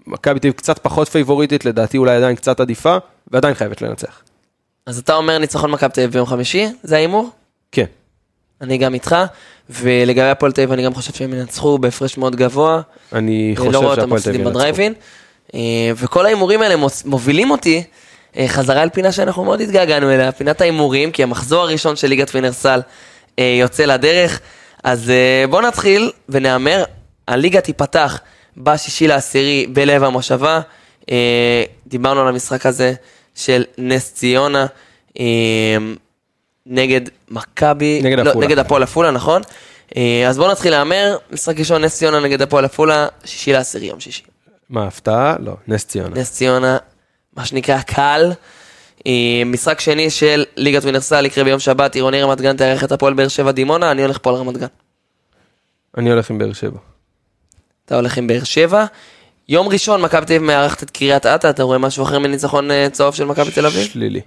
[0.06, 2.96] מכבי תל אביב קצת פחות פייבוריטית, לדעתי אולי עדיין קצת עדיפה,
[3.30, 4.22] ועדיין חייבת לנצח.
[4.86, 7.30] אז אתה אומר ניצחון מכבי תל אביב ביום חמישי, זה ההימור?
[7.72, 7.84] כן.
[8.60, 9.16] אני גם איתך,
[9.70, 12.80] ולגבי הפועל תל אביב אני גם חושב שהם ינצחו בהפרש מאוד גבוה.
[13.12, 15.00] אני לא חושב אותם שהפועל תל אביב ינצחו.
[15.54, 16.74] אה, וכל ההימורים האלה
[17.04, 17.82] מובילים אותי
[18.36, 22.34] אה, חזרה אל פינה שאנחנו מאוד התגעגענו אליה, פינת ההימורים, כי המחזור הראשון של ליגת
[22.34, 22.80] וינרסל
[23.38, 24.40] אה, יוצא לדרך.
[24.84, 26.84] אז אה, בואו נתחיל ונהמר,
[27.30, 28.20] הליגה תיפתח
[28.56, 30.60] בשישי לעשירי בלב המושבה.
[31.10, 32.94] אה, דיברנו על המשחק הזה
[33.34, 34.66] של נס ציונה.
[35.20, 35.24] אה,
[36.66, 37.00] נגד
[37.30, 38.34] מכבי, נגד לא.
[38.34, 39.42] נגד הפועל עפולה, נכון?
[39.96, 44.00] אה, אז בואו נתחיל להמר, משחק ראשון נס ציונה נגד הפועל עפולה, שישי לעשירי יום
[44.00, 44.22] שישי.
[44.70, 45.36] מה, הפתעה?
[45.38, 46.20] לא, נס ציונה.
[46.20, 46.78] נס ציונה,
[47.36, 48.32] מה שנקרא קל.
[49.46, 53.28] משחק שני של ליגת וינרסל יקרה ביום שבת, עירוני רמת גן תארח את הפועל באר
[53.28, 54.66] שבע דימונה, אני הולך פה על רמת גן.
[55.98, 56.78] אני הולך עם באר שבע.
[57.90, 58.84] אתה הולך עם באר שבע.
[59.48, 62.88] יום ראשון מכבי תל אביב מארחת את קריית אתא, אתה רואה משהו אחר מניצחון אה,
[62.92, 63.86] צהוב של מכבי תל אביב?
[63.86, 64.20] שלילי.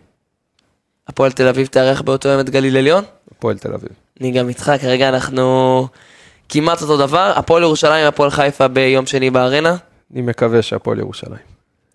[1.07, 3.03] הפועל תל אביב תארח באותו יום את גליל עליון?
[3.32, 3.89] הפועל תל אביב.
[4.22, 5.88] אני גם איתך, כרגע אנחנו
[6.49, 7.34] כמעט אותו דבר.
[7.36, 9.76] הפועל ירושלים, הפועל חיפה ביום שני בארנה.
[10.14, 11.43] אני מקווה שהפועל ירושלים.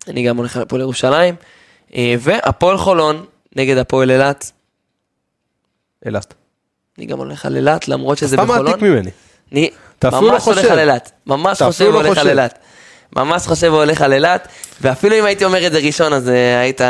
[0.09, 1.35] אני גם הולך על הפועל ירושלים.
[1.95, 3.25] אה, והפועל חולון
[3.57, 4.53] נגד הפועל אילת.
[6.07, 6.35] אילת.
[6.99, 8.64] אני גם הולך על אילת, למרות שזה סתם בחולון.
[8.64, 9.11] מעתיק ממני.
[9.53, 10.72] אני אתה אפילו לא ממש הולך חושב.
[10.72, 11.11] על אילת.
[11.26, 12.28] ממש חושב והולך על חושב.
[12.28, 12.59] אילת.
[13.16, 14.49] ממש חושב והולך על אילת.
[14.80, 16.80] ואפילו אם הייתי אומר את זה ראשון, אז אה, היית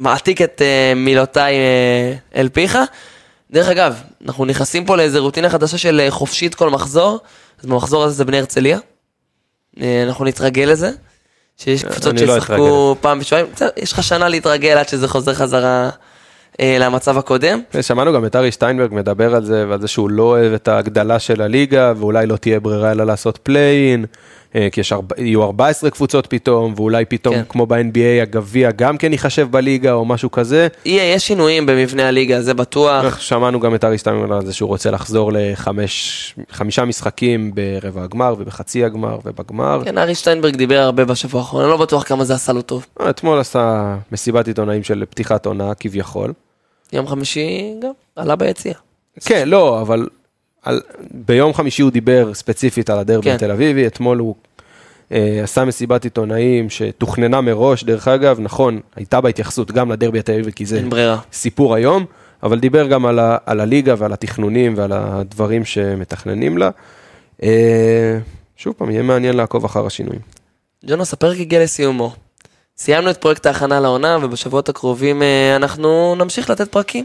[0.00, 2.78] מעתיק את אה, מילותיי אה, אל פיך.
[3.50, 7.18] דרך אגב, אנחנו נכנסים פה לאיזה רוטינה חדשה של חופשית כל מחזור,
[7.60, 8.78] אז במחזור הזה זה בני הרצליה.
[10.06, 10.90] אנחנו נתרגל לזה,
[11.56, 13.46] שיש קבוצות אני לא שישחקו פעם בשבועיים,
[13.76, 15.90] יש לך שנה להתרגל עד שזה חוזר חזרה
[16.60, 17.60] למצב הקודם.
[17.80, 21.18] שמענו גם את ארי שטיינברג מדבר על זה ועל זה שהוא לא אוהב את ההגדלה
[21.18, 24.06] של הליגה ואולי לא תהיה ברירה אלא לעשות פליי-אין, אה,
[24.72, 27.42] כי יש ארבע- יהיו 14 קבוצות פתאום ואולי פתאום כן.
[27.48, 30.68] כמו ב-NBA הגביע גם כן ייחשב בליגה או משהו כזה.
[30.84, 33.20] יהיה, יש שינויים במבנה הליגה, זה בטוח.
[33.20, 38.84] שמענו גם את ארי שטיינברג על זה שהוא רוצה לחזור לחמישה משחקים ברבע הגמר ובחצי
[38.84, 39.80] הגמר ובגמר.
[39.84, 42.86] כן, ארי שטיינברג דיבר הרבה בשבוע האחרון, אני לא בטוח כמה זה עשה לו טוב.
[43.00, 46.32] אה, אתמול עשה מסיבת עיתונאים של פתיחת עונה כביכול.
[46.92, 48.74] יום חמישי גם, עלה ביציע.
[49.24, 50.06] כן, לא, אבל
[50.62, 53.34] על, ביום חמישי הוא דיבר ספציפית על הדרבי כן.
[53.34, 54.34] התל אביבי, אתמול הוא
[55.12, 60.32] אה, עשה מסיבת עיתונאים שתוכננה מראש, דרך אגב, נכון, הייתה בה התייחסות גם לדרבי התל
[60.32, 60.80] אביבי, כי זה.
[61.32, 62.04] סיפור היום,
[62.42, 66.70] אבל דיבר גם על, ה, על הליגה ועל התכנונים ועל הדברים שמתכננים לה.
[67.42, 68.18] אה,
[68.56, 70.20] שוב פעם, יהיה מעניין לעקוב אחר השינויים.
[70.86, 72.14] ג'ונוס, הפרק הגיע לסיומו.
[72.76, 77.04] סיימנו את פרויקט ההכנה לעונה, ובשבועות הקרובים אה, אנחנו נמשיך לתת פרקים.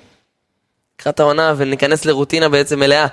[1.00, 3.08] לקראת העונה, וניכנס לרוטינה בעצם מלאה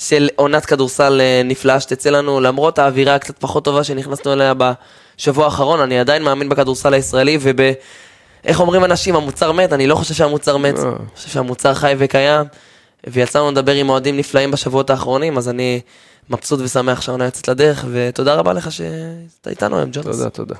[0.00, 5.44] של עונת כדורסל אה, נפלאה שתצא לנו, למרות האווירה הקצת פחות טובה שנכנסנו אליה בשבוע
[5.44, 7.60] האחרון, אני עדיין מאמין בכדורסל הישראלי, וב...
[8.44, 9.72] איך אומרים אנשים, המוצר מת?
[9.72, 10.82] אני לא חושב שהמוצר מת, אה.
[10.82, 12.46] אני חושב שהמוצר חי וקיים,
[13.06, 15.80] ויצא לנו לדבר עם אוהדים נפלאים בשבועות האחרונים, אז אני
[16.30, 20.06] מבסוט ושמח שהעונה יוצאת לדרך, ותודה רבה לך שאתה איתנו היום, ג'ונס.
[20.06, 20.54] תודה, תודה.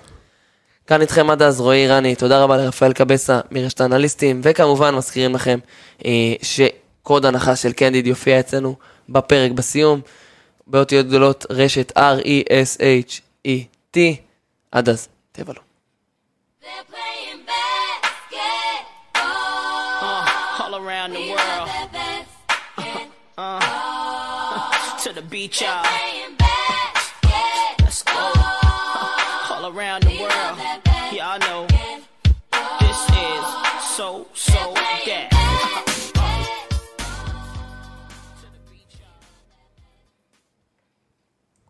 [0.86, 5.59] כאן איתכם עד אז, רועי רני, תודה רבה לרפאל קבסה מרשת האנליסטים, וכמובן מזכירים לכם
[6.05, 6.11] אה,
[6.43, 8.74] שקוד הנחה של קנדיד יופיע אצלנו
[9.11, 10.00] בפרק בסיום,
[10.66, 13.98] באותיות גדולות רשת R-E-S-H-E-T,
[14.72, 15.61] עד אז, תבלו.
[25.30, 26.20] Beach out.